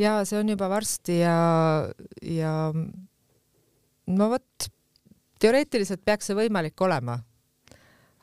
ja 0.00 0.20
see 0.28 0.40
on 0.40 0.52
juba 0.54 0.68
varsti 0.70 1.20
ja, 1.20 1.38
ja 2.24 2.54
no 4.10 4.30
vot, 4.32 4.70
teoreetiliselt 5.40 6.04
peaks 6.04 6.30
see 6.30 6.38
võimalik 6.38 6.80
olema. 6.86 7.20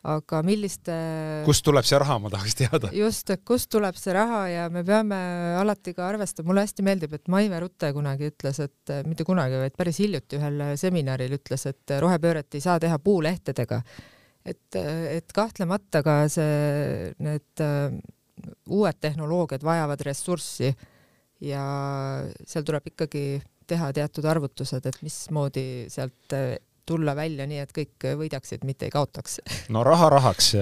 aga 0.07 0.39
milliste 0.45 0.93
kust 1.43 1.65
tuleb 1.67 1.83
see 1.83 1.97
raha, 1.99 2.15
ma 2.21 2.29
tahaks 2.31 2.55
teada. 2.55 2.91
just, 2.95 3.29
et 3.33 3.43
kust 3.47 3.69
tuleb 3.73 3.97
see 3.99 4.13
raha 4.15 4.43
ja 4.51 4.67
me 4.71 4.83
peame 4.87 5.17
alati 5.59 5.93
ka 5.97 6.05
arvestama, 6.07 6.51
mulle 6.51 6.63
hästi 6.67 6.85
meeldib, 6.85 7.15
et 7.17 7.31
Maive 7.33 7.59
Rutte 7.63 7.91
kunagi 7.95 8.29
ütles, 8.31 8.61
et 8.63 8.93
mitte 9.07 9.25
kunagi, 9.27 9.59
vaid 9.65 9.75
päris 9.77 9.99
hiljuti 10.03 10.39
ühel 10.39 10.63
seminaril 10.79 11.39
ütles, 11.39 11.65
et 11.69 11.97
rohepööret 12.03 12.55
ei 12.55 12.63
saa 12.63 12.77
teha 12.79 12.99
puulehtedega. 13.03 13.81
et, 14.47 14.75
et 14.79 15.33
kahtlemata 15.35 16.03
ka 16.05 16.19
see, 16.31 17.11
need 17.19 17.65
uh, 17.65 17.97
uued 18.69 19.01
tehnoloogiad 19.01 19.65
vajavad 19.65 20.05
ressurssi 20.07 20.71
ja 21.43 21.63
seal 22.45 22.65
tuleb 22.67 22.93
ikkagi 22.93 23.25
teha 23.67 23.91
teatud 23.93 24.25
arvutused, 24.25 24.85
et 24.87 25.03
mismoodi 25.03 25.67
sealt 25.91 26.35
äh, 26.35 26.55
tulla 26.87 27.11
välja 27.17 27.43
nii, 27.49 27.59
et 27.59 27.73
kõik 27.75 28.05
võidaksid, 28.15 28.63
mitte 28.67 28.87
ei 28.87 28.93
kaotaks. 28.93 29.41
no 29.75 29.83
raha 29.83 30.07
rahaks, 30.13 30.53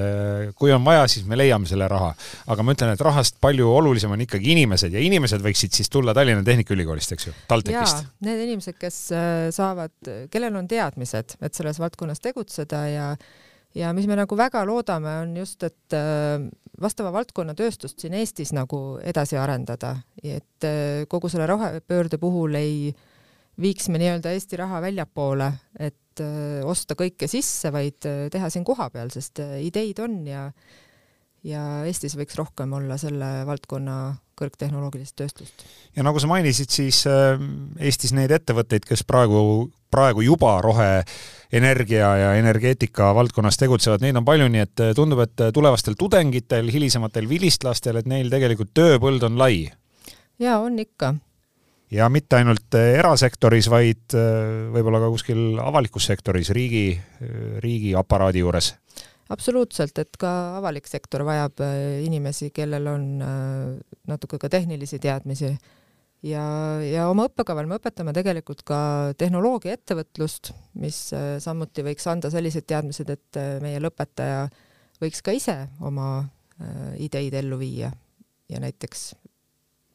kui 0.57 0.73
on 0.73 0.81
vaja, 0.87 1.05
siis 1.11 1.27
me 1.29 1.37
leiame 1.37 1.69
selle 1.69 1.87
raha, 1.91 2.11
aga 2.51 2.65
ma 2.65 2.73
ütlen, 2.73 2.95
et 2.95 3.03
rahast 3.05 3.37
palju 3.43 3.69
olulisem 3.69 4.15
on 4.15 4.25
ikkagi 4.25 4.55
inimesed 4.55 4.95
ja 4.95 5.03
inimesed 5.05 5.45
võiksid 5.45 5.77
siis 5.77 5.91
tulla 5.93 6.15
Tallinna 6.17 6.41
Tehnikaülikoolist, 6.47 7.13
eks 7.13 7.29
ju, 7.29 7.35
TalTechist. 7.51 8.09
Need 8.25 8.45
inimesed, 8.47 8.79
kes 8.81 9.01
äh, 9.13 9.33
saavad, 9.55 9.93
kellel 10.33 10.57
on 10.57 10.69
teadmised, 10.71 11.37
et 11.45 11.57
selles 11.61 11.81
valdkonnas 11.81 12.23
tegutseda 12.25 12.85
ja 12.89 13.11
ja 13.75 13.91
mis 13.95 14.07
me 14.09 14.17
nagu 14.19 14.37
väga 14.39 14.63
loodame, 14.67 15.17
on 15.23 15.35
just, 15.39 15.63
et 15.67 15.95
äh, 15.95 16.39
vastava 16.81 17.11
valdkonna 17.15 17.55
tööstust 17.57 18.01
siin 18.01 18.15
Eestis 18.17 18.53
nagu 18.55 18.97
edasi 19.03 19.39
arendada, 19.39 19.95
et 20.23 20.67
äh, 20.67 21.03
kogu 21.11 21.31
selle 21.31 21.47
rohepöörde 21.51 22.19
puhul 22.21 22.57
ei 22.59 22.89
viiks 23.61 23.87
me 23.91 24.01
nii-öelda 24.01 24.33
Eesti 24.35 24.59
raha 24.59 24.81
väljapoole, 24.83 25.51
et 25.79 26.23
äh, 26.23 26.63
osta 26.67 26.97
kõike 26.99 27.29
sisse, 27.31 27.71
vaid 27.75 27.99
teha 28.31 28.51
siin 28.51 28.67
kohapeal, 28.67 29.11
sest 29.13 29.43
ideid 29.61 30.01
on 30.03 30.21
ja 30.29 30.49
ja 31.45 31.61
Eestis 31.85 32.15
võiks 32.17 32.37
rohkem 32.39 32.71
olla 32.73 32.97
selle 32.97 33.43
valdkonna 33.45 33.97
kõrgtehnoloogilist 34.39 35.15
tööstust. 35.15 35.65
ja 35.95 36.03
nagu 36.03 36.19
sa 36.19 36.27
mainisid, 36.31 36.69
siis 36.69 37.03
Eestis 37.79 38.13
neid 38.15 38.31
ettevõtteid, 38.35 38.85
kes 38.87 39.03
praegu 39.07 39.71
praegu 39.95 40.23
juba 40.25 40.57
roheenergia 40.63 42.09
ja 42.19 42.31
energeetika 42.39 43.11
valdkonnas 43.15 43.59
tegutsevad, 43.61 44.03
neid 44.03 44.17
on 44.19 44.27
palju, 44.27 44.49
nii 44.51 44.63
et 44.65 44.83
eh, 44.83 44.93
tundub, 44.97 45.21
et 45.23 45.45
tulevastel 45.55 45.97
tudengitel, 45.99 46.69
hilisematel 46.73 47.29
vilistlastel, 47.29 48.01
et 48.01 48.09
neil 48.09 48.31
tegelikult 48.33 48.73
tööpõld 48.75 49.23
on 49.27 49.39
lai. 49.39 49.69
jaa, 50.41 50.59
on 50.59 50.79
ikka. 50.81 51.13
ja 51.95 52.09
mitte 52.11 52.41
ainult 52.41 52.79
eh, 52.79 52.97
erasektoris, 52.99 53.69
vaid 53.71 54.17
võib-olla 54.75 55.05
ka 55.05 55.13
kuskil 55.13 55.61
avalikus 55.63 56.09
sektoris, 56.11 56.51
riigi, 56.55 56.89
riigiaparaadi 57.63 58.43
juures 58.43 58.73
absoluutselt, 59.33 59.97
et 60.01 60.19
ka 60.21 60.31
avalik 60.59 60.87
sektor 60.87 61.23
vajab 61.25 61.63
inimesi, 62.05 62.51
kellel 62.55 62.87
on 62.91 63.07
natuke 64.07 64.39
ka 64.41 64.49
tehnilisi 64.53 64.99
teadmisi. 65.01 65.55
Ja, 66.25 66.43
ja 66.81 67.05
oma 67.11 67.27
õppekaval 67.29 67.67
me 67.69 67.77
õpetame 67.77 68.13
tegelikult 68.15 68.63
ka 68.65 68.77
tehnoloogiaettevõtlust, 69.21 70.53
mis 70.81 70.97
äh, 71.13 71.35
samuti 71.43 71.83
võiks 71.85 72.07
anda 72.09 72.31
sellised 72.33 72.65
teadmised, 72.65 73.11
et 73.13 73.37
äh, 73.37 73.57
meie 73.61 73.81
lõpetaja 73.83 74.47
võiks 75.03 75.21
ka 75.21 75.35
ise 75.37 75.57
oma 75.85 76.07
äh, 76.23 76.95
ideid 77.05 77.35
ellu 77.37 77.59
viia. 77.61 77.91
Ja 78.49 78.61
näiteks 78.61 79.11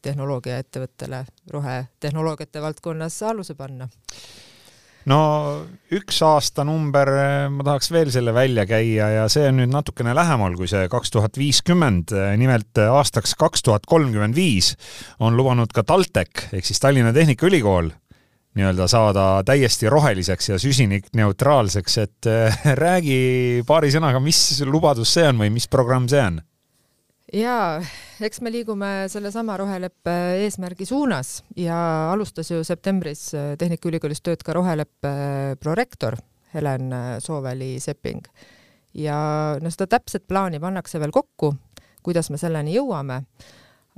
tehnoloogiaettevõttele 0.06 1.24
rohetehnoloogiate 1.50 2.62
valdkonnas 2.62 3.18
aluse 3.26 3.54
panna 3.58 3.90
no 5.10 5.20
üks 5.90 6.20
aastanumber, 6.22 7.10
ma 7.50 7.66
tahaks 7.66 7.90
veel 7.90 8.12
selle 8.14 8.34
välja 8.36 8.66
käia 8.68 9.08
ja 9.16 9.24
see 9.32 9.48
on 9.50 9.58
nüüd 9.60 9.72
natukene 9.72 10.14
lähemal 10.16 10.54
kui 10.58 10.68
see 10.70 10.86
kaks 10.92 11.10
tuhat 11.14 11.38
viiskümmend. 11.40 12.14
nimelt 12.38 12.78
aastaks 12.84 13.34
kaks 13.38 13.66
tuhat 13.66 13.88
kolmkümmend 13.90 14.38
viis 14.38 14.74
on 15.18 15.38
lubanud 15.38 15.72
ka 15.74 15.82
TalTech 15.86 16.54
ehk 16.54 16.66
siis 16.66 16.82
Tallinna 16.82 17.12
Tehnikaülikool 17.16 17.90
nii-öelda 18.58 18.86
saada 18.90 19.24
täiesti 19.46 19.90
roheliseks 19.90 20.48
ja 20.48 20.58
süsinikneutraalseks, 20.58 21.98
et 22.02 22.30
räägi 22.84 23.62
paari 23.66 23.92
sõnaga, 23.94 24.22
mis 24.22 24.62
lubadus 24.66 25.14
see 25.14 25.26
on 25.30 25.42
või 25.44 25.52
mis 25.54 25.68
programm 25.70 26.08
see 26.10 26.22
on? 26.22 26.40
Jaa, 27.32 27.80
eks 28.20 28.40
me 28.40 28.52
liigume 28.52 28.90
sellesama 29.12 29.56
roheleppe 29.60 30.16
eesmärgi 30.44 30.86
suunas 30.86 31.40
ja 31.56 31.78
alustas 32.12 32.50
ju 32.50 32.64
septembris 32.64 33.30
äh, 33.34 33.54
Tehnikaülikoolis 33.58 34.22
tööd 34.22 34.42
ka 34.46 34.56
roheleppe 34.56 35.12
prorektor 35.60 36.18
Helen 36.54 36.90
Sooveli-Sepping. 37.22 38.24
ja 38.94 39.16
no 39.62 39.70
seda 39.70 39.86
täpset 39.86 40.26
plaani 40.26 40.58
pannakse 40.60 40.98
veel 40.98 41.12
kokku, 41.14 41.54
kuidas 42.02 42.30
me 42.30 42.38
selleni 42.38 42.74
jõuame 42.74 43.22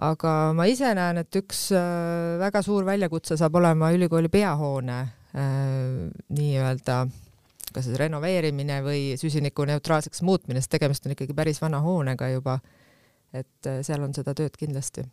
aga 0.00 0.52
ma 0.56 0.66
ise 0.70 0.92
näen, 0.96 1.20
et 1.22 1.40
üks 1.42 1.66
äh, 1.76 2.38
väga 2.40 2.62
suur 2.64 2.86
väljakutse 2.88 3.36
saab 3.40 3.58
olema 3.60 3.92
ülikooli 3.94 4.30
peahoone 4.32 4.98
äh, 5.00 6.08
nii-öelda 6.32 7.04
kas 7.72 7.86
siis 7.88 7.96
renoveerimine 8.00 8.82
või 8.84 9.14
süsinikuneutraalseks 9.20 10.20
muutmine, 10.28 10.60
sest 10.60 10.74
tegemist 10.74 11.06
on 11.06 11.14
ikkagi 11.14 11.32
päris 11.36 11.60
vana 11.62 11.80
hoonega 11.80 12.28
juba. 12.34 12.58
Et 13.32 13.68
äh, 13.68 13.82
seal 13.86 14.02
on 14.04 14.14
seda 14.14 14.34
tööd 14.38 14.56
kindlasti 14.58 15.04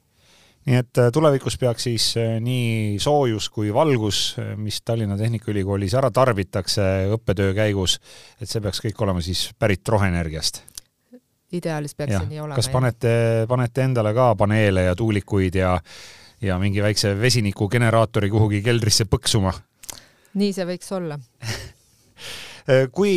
nii 0.67 0.75
et 0.75 0.99
tulevikus 1.15 1.55
peaks 1.57 1.85
siis 1.87 2.05
nii 2.43 2.97
soojus 2.99 3.47
kui 3.49 3.69
valgus, 3.73 4.35
mis 4.59 4.81
Tallinna 4.85 5.15
Tehnikaülikoolis 5.17 5.95
ära 5.95 6.09
tarbitakse 6.11 6.83
õppetöö 7.15 7.53
käigus, 7.55 7.95
et 8.41 8.51
see 8.51 8.59
peaks 8.61 8.83
kõik 8.83 8.99
olema 9.05 9.23
siis 9.23 9.47
pärit 9.57 9.87
roheenergiast? 9.87 10.65
ideaalis 11.55 11.95
peaks 11.97 12.13
ja. 12.13 12.21
see 12.21 12.33
nii 12.35 12.41
olema. 12.43 12.57
kas 12.59 12.69
panete, 12.69 13.13
panete 13.49 13.85
endale 13.87 14.13
ka 14.13 14.33
paneele 14.37 14.85
ja 14.89 14.95
tuulikuid 14.97 15.57
ja, 15.57 15.75
ja 16.45 16.59
mingi 16.61 16.83
väikse 16.83 17.15
vesinikugeneraatori 17.19 18.29
kuhugi 18.29 18.61
keldrisse 18.65 19.07
põksuma? 19.09 19.53
nii 20.39 20.53
see 20.53 20.67
võiks 20.69 20.93
olla 20.93 21.17
kui, 22.97 23.13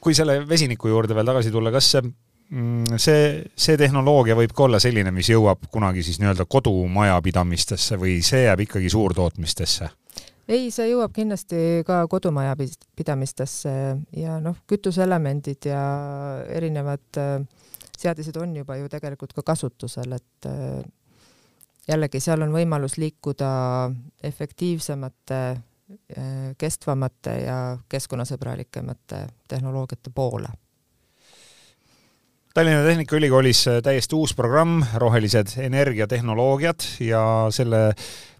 kui 0.00 0.14
selle 0.14 0.38
vesiniku 0.48 0.92
juurde 0.92 1.16
veel 1.18 1.32
tagasi 1.32 1.50
tulla, 1.54 1.74
kas 1.74 1.96
mm, 2.50 2.98
see, 3.02 3.44
see 3.56 3.76
tehnoloogia 3.80 4.36
võib 4.38 4.54
ka 4.56 4.66
olla 4.66 4.80
selline, 4.82 5.12
mis 5.14 5.30
jõuab 5.30 5.68
kunagi 5.72 6.04
siis 6.06 6.20
nii-öelda 6.22 6.46
kodumajapidamistesse 6.48 7.98
või 8.00 8.18
see 8.26 8.46
jääb 8.46 8.66
ikkagi 8.66 8.90
suurtootmistesse? 8.92 9.90
ei, 10.48 10.70
see 10.70 10.90
jõuab 10.90 11.14
kindlasti 11.14 11.84
ka 11.86 12.04
kodumajapidamistesse 12.10 13.72
ja 14.16 14.36
noh, 14.42 14.60
kütuseelemendid 14.70 15.70
ja 15.70 15.80
erinevad 16.54 17.20
äh, 17.20 17.40
seadised 17.98 18.36
on 18.40 18.54
juba 18.56 18.76
ju 18.78 18.90
tegelikult 18.92 19.34
ka 19.36 19.42
kasutusel, 19.46 20.14
et 20.18 20.50
äh, 20.50 20.84
jällegi 21.88 22.20
seal 22.22 22.46
on 22.46 22.54
võimalus 22.54 22.98
liikuda 23.02 23.48
efektiivsemate, 24.22 25.40
äh, 26.14 26.30
kestvamate 26.58 27.40
ja 27.42 27.58
keskkonnasõbralikemate 27.90 29.26
tehnoloogiate 29.48 30.14
poole 30.14 30.54
Tallinna 32.56 32.86
Tehnikaülikoolis 32.86 33.66
täiesti 33.84 34.16
uus 34.16 34.32
programm, 34.34 34.78
rohelised 34.96 35.58
energiatehnoloogiad 35.60 36.86
ja 37.04 37.20
selle 37.52 37.90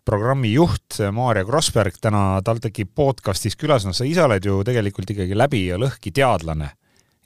programmi 0.09 0.55
juht 0.55 0.97
Maarja 1.13 1.45
Krossberg 1.45 1.99
täna 2.01 2.41
TalTechi 2.45 2.87
podcastis 2.89 3.59
külas, 3.61 3.85
noh 3.85 3.93
sa 3.93 4.07
ise 4.09 4.25
oled 4.25 4.49
ju 4.49 4.63
tegelikult 4.65 5.13
ikkagi 5.13 5.37
läbi 5.37 5.67
ja 5.67 5.77
lõhki 5.77 6.15
teadlane. 6.17 6.71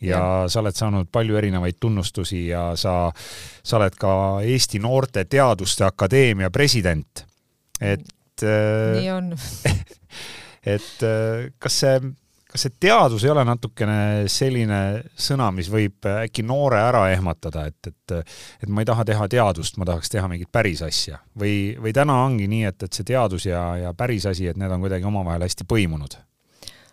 Ja, 0.03 0.17
ja 0.17 0.25
sa 0.51 0.65
oled 0.65 0.75
saanud 0.75 1.13
palju 1.15 1.39
erinevaid 1.39 1.79
tunnustusi 1.79 2.49
ja 2.49 2.73
sa, 2.75 2.97
sa 3.63 3.79
oled 3.79 3.95
ka 3.95 4.13
Eesti 4.43 4.83
Noorte 4.83 5.29
Teaduste 5.31 5.87
Akadeemia 5.87 6.51
president. 6.51 7.23
et 7.79 8.43
nii 8.43 9.13
on. 9.15 9.31
et 10.75 11.07
kas 11.63 11.81
see 11.85 12.03
kas 12.51 12.67
see 12.67 12.77
teadus 12.83 13.25
ei 13.25 13.31
ole 13.33 13.45
natukene 13.47 13.99
selline 14.31 14.81
sõna, 15.15 15.51
mis 15.55 15.71
võib 15.71 16.07
äkki 16.11 16.45
noore 16.47 16.81
ära 16.83 17.05
ehmatada, 17.15 17.67
et, 17.71 17.93
et 17.93 18.17
et 18.65 18.69
ma 18.69 18.83
ei 18.83 18.89
taha 18.89 19.05
teha 19.07 19.29
teadust, 19.31 19.79
ma 19.79 19.87
tahaks 19.89 20.11
teha 20.11 20.29
mingit 20.31 20.51
päris 20.53 20.83
asja 20.83 21.21
või, 21.39 21.77
või 21.81 21.95
täna 21.97 22.17
ongi 22.25 22.49
nii, 22.51 22.65
et, 22.73 22.83
et 22.87 22.97
see 22.97 23.07
teadus 23.07 23.47
ja, 23.47 23.63
ja 23.79 23.95
päris 23.95 24.27
asi, 24.27 24.49
et 24.51 24.59
need 24.59 24.73
on 24.73 24.83
kuidagi 24.83 25.07
omavahel 25.07 25.47
hästi 25.47 25.69
põimunud? 25.71 26.19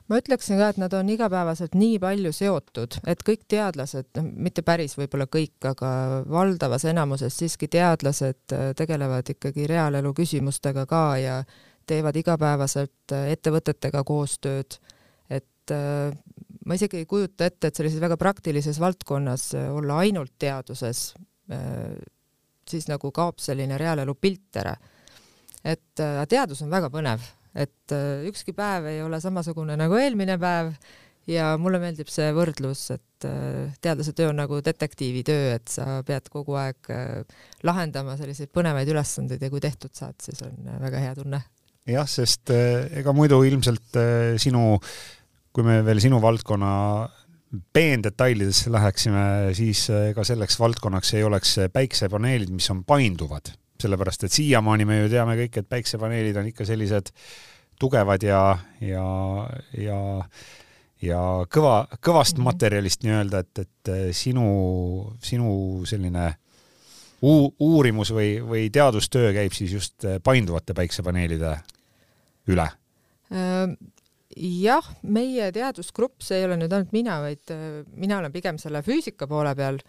ma 0.07 0.19
ütleksin 0.21 0.59
ka, 0.59 0.69
et 0.71 0.79
nad 0.79 0.93
on 0.95 1.09
igapäevaselt 1.11 1.75
nii 1.75 1.97
palju 1.99 2.31
seotud, 2.35 2.99
et 3.11 3.23
kõik 3.27 3.43
teadlased, 3.51 4.07
noh, 4.15 4.27
mitte 4.47 4.63
päris 4.67 4.95
võib-olla 4.99 5.27
kõik, 5.31 5.57
aga 5.67 5.89
valdavas 6.31 6.85
enamuses 6.87 7.37
siiski 7.41 7.67
teadlased 7.71 8.55
äh, 8.55 8.69
tegelevad 8.77 9.33
ikkagi 9.35 9.67
reaalelu 9.67 10.13
küsimustega 10.15 10.85
ka 10.87 11.03
ja 11.21 11.41
teevad 11.87 12.19
igapäevaselt 12.19 13.15
äh, 13.15 13.31
ettevõtetega 13.35 14.03
koostööd 14.07 14.79
et 15.67 15.75
äh, 15.75 16.11
ma 16.67 16.75
isegi 16.77 17.01
ei 17.01 17.07
kujuta 17.09 17.47
ette, 17.47 17.69
et 17.69 17.79
sellises 17.79 18.01
väga 18.03 18.17
praktilises 18.19 18.79
valdkonnas 18.79 19.49
äh, 19.57 19.71
olla 19.73 20.01
ainult 20.03 20.35
teaduses, 20.39 21.09
äh, 21.51 21.97
siis 22.67 22.87
nagu 22.91 23.11
kaob 23.15 23.41
selline 23.43 23.79
reaalelu 23.79 24.15
pilt 24.19 24.61
ära. 24.63 24.75
et 25.67 25.99
teadus 26.29 26.61
on 26.63 26.69
väga 26.71 26.87
põnev, 26.87 27.23
et 27.57 27.91
ükski 28.29 28.53
päev 28.55 28.85
ei 28.87 29.01
ole 29.03 29.17
samasugune 29.19 29.75
nagu 29.75 29.97
eelmine 29.99 30.37
päev 30.39 30.69
ja 31.27 31.49
mulle 31.59 31.79
meeldib 31.81 32.07
see 32.07 32.29
võrdlus, 32.31 32.85
et 32.93 33.27
teadlase 33.81 34.13
töö 34.15 34.29
on 34.29 34.39
nagu 34.39 34.61
detektiivi 34.63 35.25
töö, 35.27 35.57
et 35.57 35.67
sa 35.67 35.97
pead 36.07 36.29
kogu 36.31 36.55
aeg 36.61 36.91
lahendama 37.67 38.15
selliseid 38.19 38.53
põnevaid 38.55 38.93
ülesandeid 38.93 39.43
ja 39.43 39.49
kui 39.51 39.63
tehtud 39.63 39.91
saad, 39.97 40.15
siis 40.23 40.39
on 40.45 40.55
väga 40.85 41.03
hea 41.03 41.17
tunne. 41.17 41.41
jah, 41.87 42.07
sest 42.07 42.53
ega 42.53 43.15
muidu 43.17 43.41
ilmselt 43.49 43.99
sinu 44.39 44.77
kui 45.57 45.65
me 45.65 45.79
veel 45.81 45.97
sinu 45.97 46.19
valdkonna 46.21 46.71
peendetailidesse 47.73 48.69
läheksime, 48.69 49.21
siis 49.57 49.87
ega 50.11 50.21
selleks 50.27 50.59
valdkonnaks 50.61 51.15
ei 51.17 51.23
oleks 51.25 51.55
päiksepaneelid, 51.73 52.51
mis 52.53 52.67
on 52.69 52.83
painduvad, 52.85 53.49
sellepärast 53.81 54.27
et 54.27 54.35
siiamaani 54.35 54.85
me 54.85 54.99
ju 54.99 55.09
teame 55.15 55.33
kõik, 55.39 55.57
et 55.57 55.69
päiksepaneelid 55.71 56.37
on 56.37 56.51
ikka 56.51 56.67
sellised 56.67 57.09
tugevad 57.81 58.27
ja, 58.27 58.43
ja, 58.85 59.07
ja 59.73 59.99
ja 61.01 61.23
kõva, 61.49 61.87
kõvast 62.01 62.37
mhm. 62.37 62.45
materjalist 62.51 63.03
nii-öelda, 63.05 63.41
et, 63.41 63.65
et 63.65 63.91
sinu, 64.17 64.45
sinu 65.23 65.49
selline 65.89 66.29
uu-, 67.21 67.51
uurimus 67.65 68.13
või, 68.13 68.31
või 68.45 68.69
teadustöö 68.73 69.33
käib 69.35 69.57
siis 69.57 69.73
just 69.77 70.07
painduvate 70.23 70.77
päiksepaneelide 70.77 71.57
üle? 72.53 72.69
Jah, 74.37 74.85
meie 75.07 75.49
teadusgrupp, 75.55 76.21
see 76.23 76.41
ei 76.41 76.47
ole 76.47 76.57
nüüd 76.59 76.73
ainult 76.73 76.93
mina, 76.95 77.19
vaid 77.23 77.53
äh, 77.53 77.81
mina 77.97 78.19
olen 78.21 78.33
pigem 78.33 78.59
selle 78.61 78.83
füüsika 78.85 79.27
poole 79.29 79.53
peal, 79.57 79.79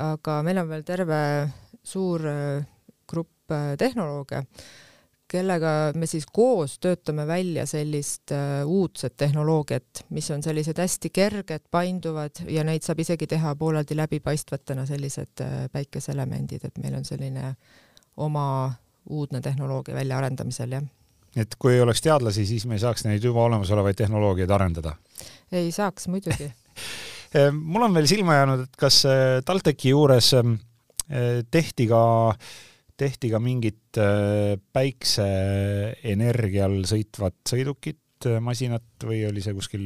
aga 0.00 0.40
meil 0.46 0.62
on 0.62 0.68
veel 0.70 0.84
terve 0.86 1.20
suur 1.86 2.26
äh, 2.30 2.66
grupp 3.08 3.54
äh, 3.54 3.74
tehnolooge, 3.80 4.42
kellega 5.26 5.72
me 5.98 6.06
siis 6.06 6.28
koos 6.30 6.76
töötame 6.78 7.24
välja 7.26 7.64
sellist 7.66 8.30
uudset 8.62 9.16
tehnoloogiat, 9.18 10.04
mis 10.14 10.28
on 10.30 10.44
sellised 10.44 10.78
hästi 10.78 11.10
kerged, 11.10 11.64
painduvad 11.74 12.44
ja 12.46 12.62
neid 12.66 12.86
saab 12.86 13.02
isegi 13.02 13.26
teha 13.32 13.56
pooleldi 13.58 13.98
läbipaistvatena, 13.98 14.84
sellised 14.86 15.42
päikeseelemendid, 15.74 16.68
et 16.68 16.78
meil 16.78 16.94
on 17.00 17.08
selline 17.08 17.56
oma 18.22 18.46
uudne 19.10 19.42
tehnoloogia 19.42 19.98
väljaarendamisel, 19.98 20.78
jah 20.78 20.86
et 21.36 21.56
kui 21.60 21.74
ei 21.74 21.82
oleks 21.84 22.02
teadlasi, 22.04 22.46
siis 22.48 22.66
me 22.68 22.76
ei 22.76 22.82
saaks 22.82 23.04
neid 23.06 23.24
juba 23.24 23.44
olemasolevaid 23.46 23.98
tehnoloogiaid 23.98 24.52
arendada? 24.56 24.96
ei 25.52 25.72
saaks 25.74 26.08
muidugi 26.12 26.48
eh, 27.36 27.50
mul 27.52 27.86
on 27.88 27.94
veel 27.96 28.08
silma 28.10 28.40
jäänud, 28.40 28.64
et 28.66 28.80
kas 28.80 29.02
eh, 29.10 29.42
TalTechi 29.46 29.92
juures 29.92 30.32
eh, 30.38 30.48
tehti 31.50 31.86
ka, 31.90 32.02
tehti 32.96 33.30
ka 33.32 33.38
mingit 33.42 33.98
päikseenergial 34.76 36.74
sõitvat 36.88 37.38
sõidukit, 37.48 38.00
masinat 38.42 39.06
või 39.06 39.20
oli 39.28 39.42
see 39.44 39.54
kuskil 39.56 39.84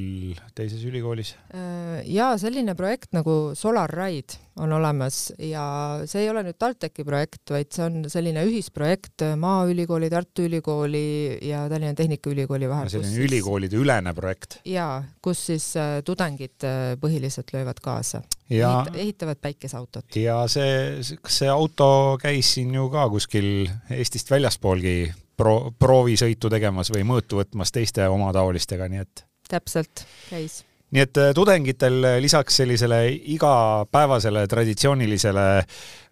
teises 0.57 0.83
ülikoolis? 0.88 1.35
Äh, 1.55 2.00
jaa, 2.11 2.35
selline 2.40 2.74
projekt 2.79 3.14
nagu 3.16 3.53
Solar 3.59 3.90
Ride 3.92 4.38
on 4.61 4.72
olemas 4.76 5.31
ja 5.40 5.64
see 6.11 6.24
ei 6.24 6.31
ole 6.33 6.44
nüüd 6.46 6.59
TalTechi 6.61 7.07
projekt, 7.07 7.42
vaid 7.53 7.70
see 7.74 7.87
on 7.87 8.03
selline 8.12 8.44
ühisprojekt 8.48 9.24
Maaülikooli, 9.40 10.11
Tartu 10.12 10.44
Ülikooli 10.48 11.38
ja 11.48 11.64
Tallinna 11.70 11.96
Tehnikaülikooli 11.96 12.68
vahel. 12.70 12.90
selline 12.92 13.12
siis... 13.14 13.31
ülikoolide 13.31 13.81
ülene 13.81 14.14
projekt? 14.16 14.61
jaa, 14.68 15.00
kus 15.24 15.46
siis 15.53 15.72
äh, 15.81 16.00
tudengid 16.07 16.68
põhiliselt 17.00 17.55
löövad 17.57 17.81
kaasa 17.83 18.22
ja 18.50 18.85
Ehit, 18.87 19.00
ehitavad 19.00 19.40
päikeseautot. 19.42 20.16
ja 20.16 20.42
see, 20.50 21.00
kas 21.22 21.40
see 21.42 21.50
auto 21.50 22.18
käis 22.22 22.55
siin 22.57 22.74
ju 22.74 22.88
ka 22.92 23.07
kuskil 23.12 23.68
Eestist 23.94 24.31
väljaspoolgi 24.31 25.12
pro-, 25.40 25.70
proovisõitu 25.79 26.50
tegemas 26.53 26.92
või 26.92 27.05
mõõtu 27.09 27.40
võtmas 27.40 27.72
teiste 27.74 28.07
omataolistega, 28.09 28.88
nii 28.90 29.05
et 29.05 29.24
täpselt, 29.50 30.05
käis. 30.29 30.61
nii 30.94 31.03
et 31.03 31.20
äh, 31.22 31.31
tudengitel 31.35 31.98
lisaks 32.22 32.61
sellisele 32.62 33.00
igapäevasele 33.35 34.44
traditsioonilisele 34.50 35.46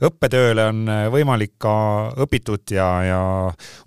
õppetööle 0.09 0.69
on 0.73 0.85
äh, 0.91 1.05
võimalik 1.15 1.57
ka 1.63 1.75
õpitud 2.25 2.75
ja, 2.75 2.89
ja 3.07 3.21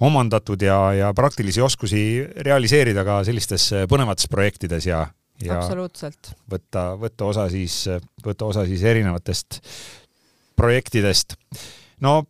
omandatud 0.04 0.62
ja, 0.68 0.82
ja 0.98 1.14
praktilisi 1.18 1.64
oskusi 1.64 2.04
realiseerida 2.48 3.06
ka 3.08 3.22
sellistes 3.28 3.72
äh, 3.76 3.88
põnevates 3.92 4.30
projektides 4.32 4.88
ja, 4.88 5.06
ja 5.44 5.58
absoluutselt. 5.60 6.36
võtta, 6.52 6.92
võtta 7.02 7.32
osa 7.34 7.50
siis, 7.52 7.84
võtta 8.26 8.52
osa 8.52 8.68
siis 8.70 8.84
erinevatest 8.94 9.62
projektidest. 10.60 11.36
no 12.06 12.22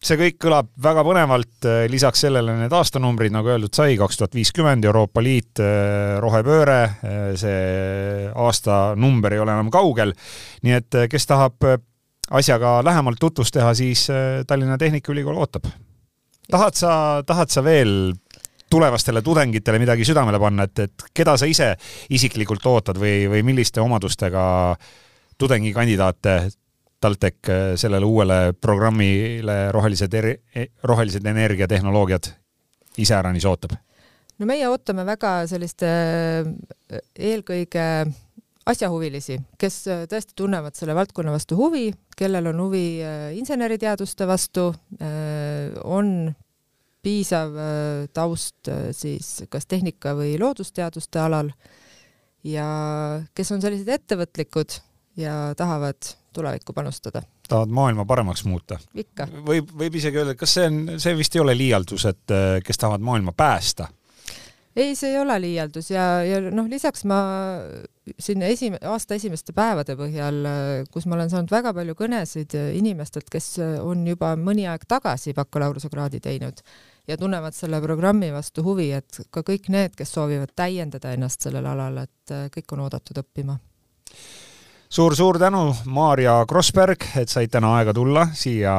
see 0.00 0.16
kõik 0.16 0.38
kõlab 0.40 0.70
väga 0.80 1.02
põnevalt, 1.04 1.66
lisaks 1.92 2.22
sellele 2.24 2.54
need 2.56 2.72
aastanumbrid, 2.72 3.32
nagu 3.34 3.50
öeldud 3.52 3.74
sai, 3.76 3.98
kaks 4.00 4.16
tuhat 4.20 4.36
viiskümmend, 4.38 4.86
Euroopa 4.88 5.20
Liit, 5.24 5.60
rohepööre, 6.24 6.80
see 7.36 8.30
aastanumber 8.32 9.36
ei 9.36 9.42
ole 9.44 9.52
enam 9.52 9.68
kaugel, 9.72 10.14
nii 10.64 10.76
et 10.78 10.98
kes 11.12 11.28
tahab 11.28 11.68
asjaga 12.40 12.78
lähemalt 12.86 13.20
tutvust 13.20 13.52
teha, 13.54 13.74
siis 13.76 14.06
Tallinna 14.48 14.78
Tehnikaülikool 14.80 15.36
ootab. 15.36 15.68
tahad 16.50 16.74
sa, 16.74 16.92
tahad 17.26 17.52
sa 17.52 17.64
veel 17.64 18.14
tulevastele 18.70 19.22
tudengitele 19.22 19.78
midagi 19.82 20.06
südamele 20.06 20.38
panna, 20.40 20.64
et, 20.64 20.78
et 20.78 21.04
keda 21.14 21.36
sa 21.36 21.46
ise 21.50 21.74
isiklikult 22.08 22.66
ootad 22.66 22.98
või, 23.02 23.26
või 23.28 23.42
milliste 23.42 23.82
omadustega 23.82 24.42
tudengikandidaate 25.40 26.36
TalTech 27.00 27.48
äh, 27.48 27.76
sellele 27.80 28.04
uuele 28.04 28.52
programmile 28.60 29.72
rohelised 29.72 30.14
e-, 30.14 30.66
rohelised 30.84 31.26
energiatehnoloogiad 31.26 32.32
iseäranis 33.00 33.46
ootab? 33.48 33.76
no 34.38 34.48
meie 34.48 34.68
ootame 34.68 35.06
väga 35.08 35.32
selliste 35.48 35.88
äh, 35.88 37.00
eelkõige 37.16 37.86
asjahuvilisi, 38.70 39.38
kes 39.58 39.80
äh, 39.88 40.04
tõesti 40.10 40.36
tunnevad 40.36 40.76
selle 40.76 40.94
valdkonna 40.96 41.32
vastu 41.32 41.56
huvi, 41.56 41.88
kellel 42.16 42.52
on 42.52 42.60
huvi 42.66 42.84
inseneriteaduste 43.40 44.26
vastu, 44.28 44.66
on 45.88 46.10
piisav 47.00 47.54
taust 48.12 48.68
siis 48.92 49.30
kas 49.48 49.64
tehnika 49.64 50.12
või 50.18 50.34
loodusteaduste 50.36 51.22
alal 51.22 51.48
ja 52.44 52.66
kes 53.32 53.54
on 53.56 53.64
sellised 53.64 53.88
ettevõtlikud 53.88 54.76
ja 55.16 55.54
tahavad 55.56 55.96
tulevikku 56.32 56.72
panustada. 56.72 57.22
tahad 57.48 57.68
maailma 57.68 58.04
paremaks 58.04 58.44
muuta? 58.44 58.78
ikka. 58.94 59.26
võib, 59.46 59.72
võib 59.78 59.94
isegi 59.94 60.20
öelda, 60.22 60.34
kas 60.38 60.54
see 60.54 60.66
on, 60.70 60.82
see 61.02 61.16
vist 61.18 61.34
ei 61.34 61.42
ole 61.42 61.56
liialdus, 61.56 62.06
et 62.10 62.34
äh, 62.34 62.58
kes 62.64 62.78
tahavad 62.78 63.02
maailma 63.04 63.32
päästa? 63.36 63.88
ei, 64.76 64.94
see 64.94 65.10
ei 65.10 65.18
ole 65.18 65.40
liialdus 65.42 65.90
ja, 65.90 66.04
ja 66.24 66.40
noh, 66.50 66.68
lisaks 66.70 67.04
ma 67.08 67.18
siin 68.18 68.42
esim-, 68.46 68.78
aasta 68.86 69.18
esimeste 69.18 69.52
päevade 69.56 69.96
põhjal, 69.98 70.38
kus 70.94 71.08
ma 71.10 71.18
olen 71.18 71.32
saanud 71.32 71.50
väga 71.50 71.74
palju 71.74 71.96
kõnesid 71.98 72.54
inimestelt, 72.78 73.26
kes 73.32 73.56
on 73.82 74.06
juba 74.06 74.36
mõni 74.38 74.68
aeg 74.70 74.86
tagasi 74.88 75.34
bakalaureusekraadi 75.36 76.22
teinud 76.22 76.62
ja 77.10 77.18
tunnevad 77.18 77.56
selle 77.56 77.80
programmi 77.82 78.30
vastu 78.32 78.62
huvi, 78.66 78.92
et 78.94 79.24
ka 79.34 79.42
kõik 79.46 79.66
need, 79.74 79.98
kes 79.98 80.14
soovivad 80.14 80.54
täiendada 80.56 81.16
ennast 81.16 81.42
sellel 81.42 81.66
alal, 81.66 82.04
et 82.06 82.54
kõik 82.54 82.76
on 82.76 82.86
oodatud 82.86 83.18
õppima 83.24 83.58
suur-suur 84.90 85.38
tänu, 85.38 85.70
Maarja 85.86 86.40
Krossberg, 86.50 87.04
et 87.16 87.30
said 87.30 87.52
täna 87.52 87.76
aega 87.78 87.94
tulla 87.94 88.26
siia 88.34 88.74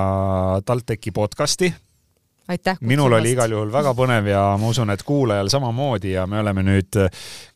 TalTechi 0.66 1.14
podcasti. 1.16 1.72
Aitäh! 2.52 2.78
minul 2.82 3.14
oli 3.18 3.34
igal 3.36 3.52
juhul 3.52 3.72
väga 3.74 3.94
põnev 3.98 4.28
ja 4.32 4.42
ma 4.60 4.66
usun, 4.72 4.90
et 4.94 5.04
kuulajal 5.08 5.50
samamoodi 5.52 6.12
ja 6.16 6.24
me 6.30 6.38
oleme 6.42 6.62
nüüd 6.68 6.92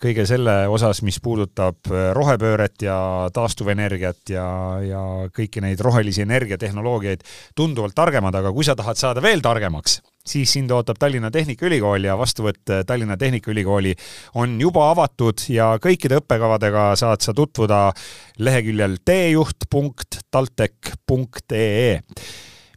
kõige 0.01 0.23
selle 0.29 0.55
osas, 0.71 1.01
mis 1.05 1.19
puudutab 1.23 1.77
rohepööret 2.17 2.77
ja 2.86 2.97
taastuvenergiat 3.36 4.21
ja, 4.34 4.47
ja 4.86 5.01
kõiki 5.36 5.60
neid 5.65 5.79
rohelisi 5.84 6.21
energiatehnoloogiaid 6.25 7.21
tunduvalt 7.55 7.95
targemad, 7.97 8.36
aga 8.36 8.49
kui 8.55 8.65
sa 8.67 8.75
tahad 8.77 8.97
saada 8.99 9.21
veel 9.23 9.41
targemaks, 9.45 9.91
siis 10.25 10.53
sind 10.55 10.71
ootab 10.73 10.97
Tallinna 10.99 11.31
Tehnikaülikool 11.31 12.03
ja 12.08 12.17
vastuvõtt 12.19 12.65
Tallinna 12.88 13.17
Tehnikaülikooli 13.17 13.95
on 14.41 14.62
juba 14.62 14.89
avatud 14.93 15.38
ja 15.51 15.77
kõikide 15.81 16.15
õppekavadega 16.21 16.95
saad 16.99 17.21
sa 17.25 17.31
tutvuda 17.36 17.79
leheküljel 18.39 18.97
teejuht.taltech.ee. 19.05 21.99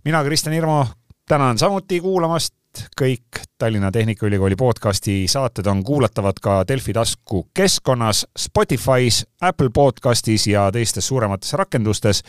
mina, 0.05 0.25
Kristjan 0.25 0.55
Irmo, 0.55 0.87
tänan 1.29 1.59
samuti 1.59 2.01
kuulamast 2.01 2.55
kõik 3.01 3.41
Tallinna 3.59 3.91
Tehnikaülikooli 3.93 4.57
podcasti 4.57 5.27
saated 5.29 5.67
on 5.67 5.83
kuulatavad 5.85 6.39
ka 6.43 6.65
Delfi 6.69 6.93
tasku 6.93 7.43
keskkonnas, 7.55 8.27
Spotify's, 8.39 9.25
Apple 9.41 9.69
podcastis 9.75 10.47
ja 10.47 10.71
teistes 10.73 11.09
suuremates 11.09 11.53
rakendustes. 11.53 12.23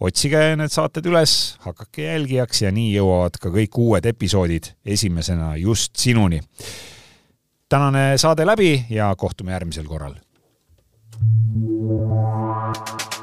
otsige 0.00 0.56
need 0.56 0.72
saated 0.72 1.06
üles, 1.06 1.56
hakake 1.60 2.08
jälgijaks 2.08 2.62
ja 2.62 2.72
nii 2.72 2.94
jõuavad 2.96 3.36
ka 3.40 3.52
kõik 3.52 3.76
uued 3.76 4.06
episoodid 4.06 4.72
esimesena 4.84 5.56
just 5.56 5.96
sinuni. 5.96 6.40
tänane 7.68 8.18
saade 8.18 8.46
läbi 8.46 8.84
ja 8.90 9.14
kohtume 9.16 9.52
järgmisel 9.52 9.84
korral. 9.84 10.14
thank 11.20 13.12
you 13.12 13.17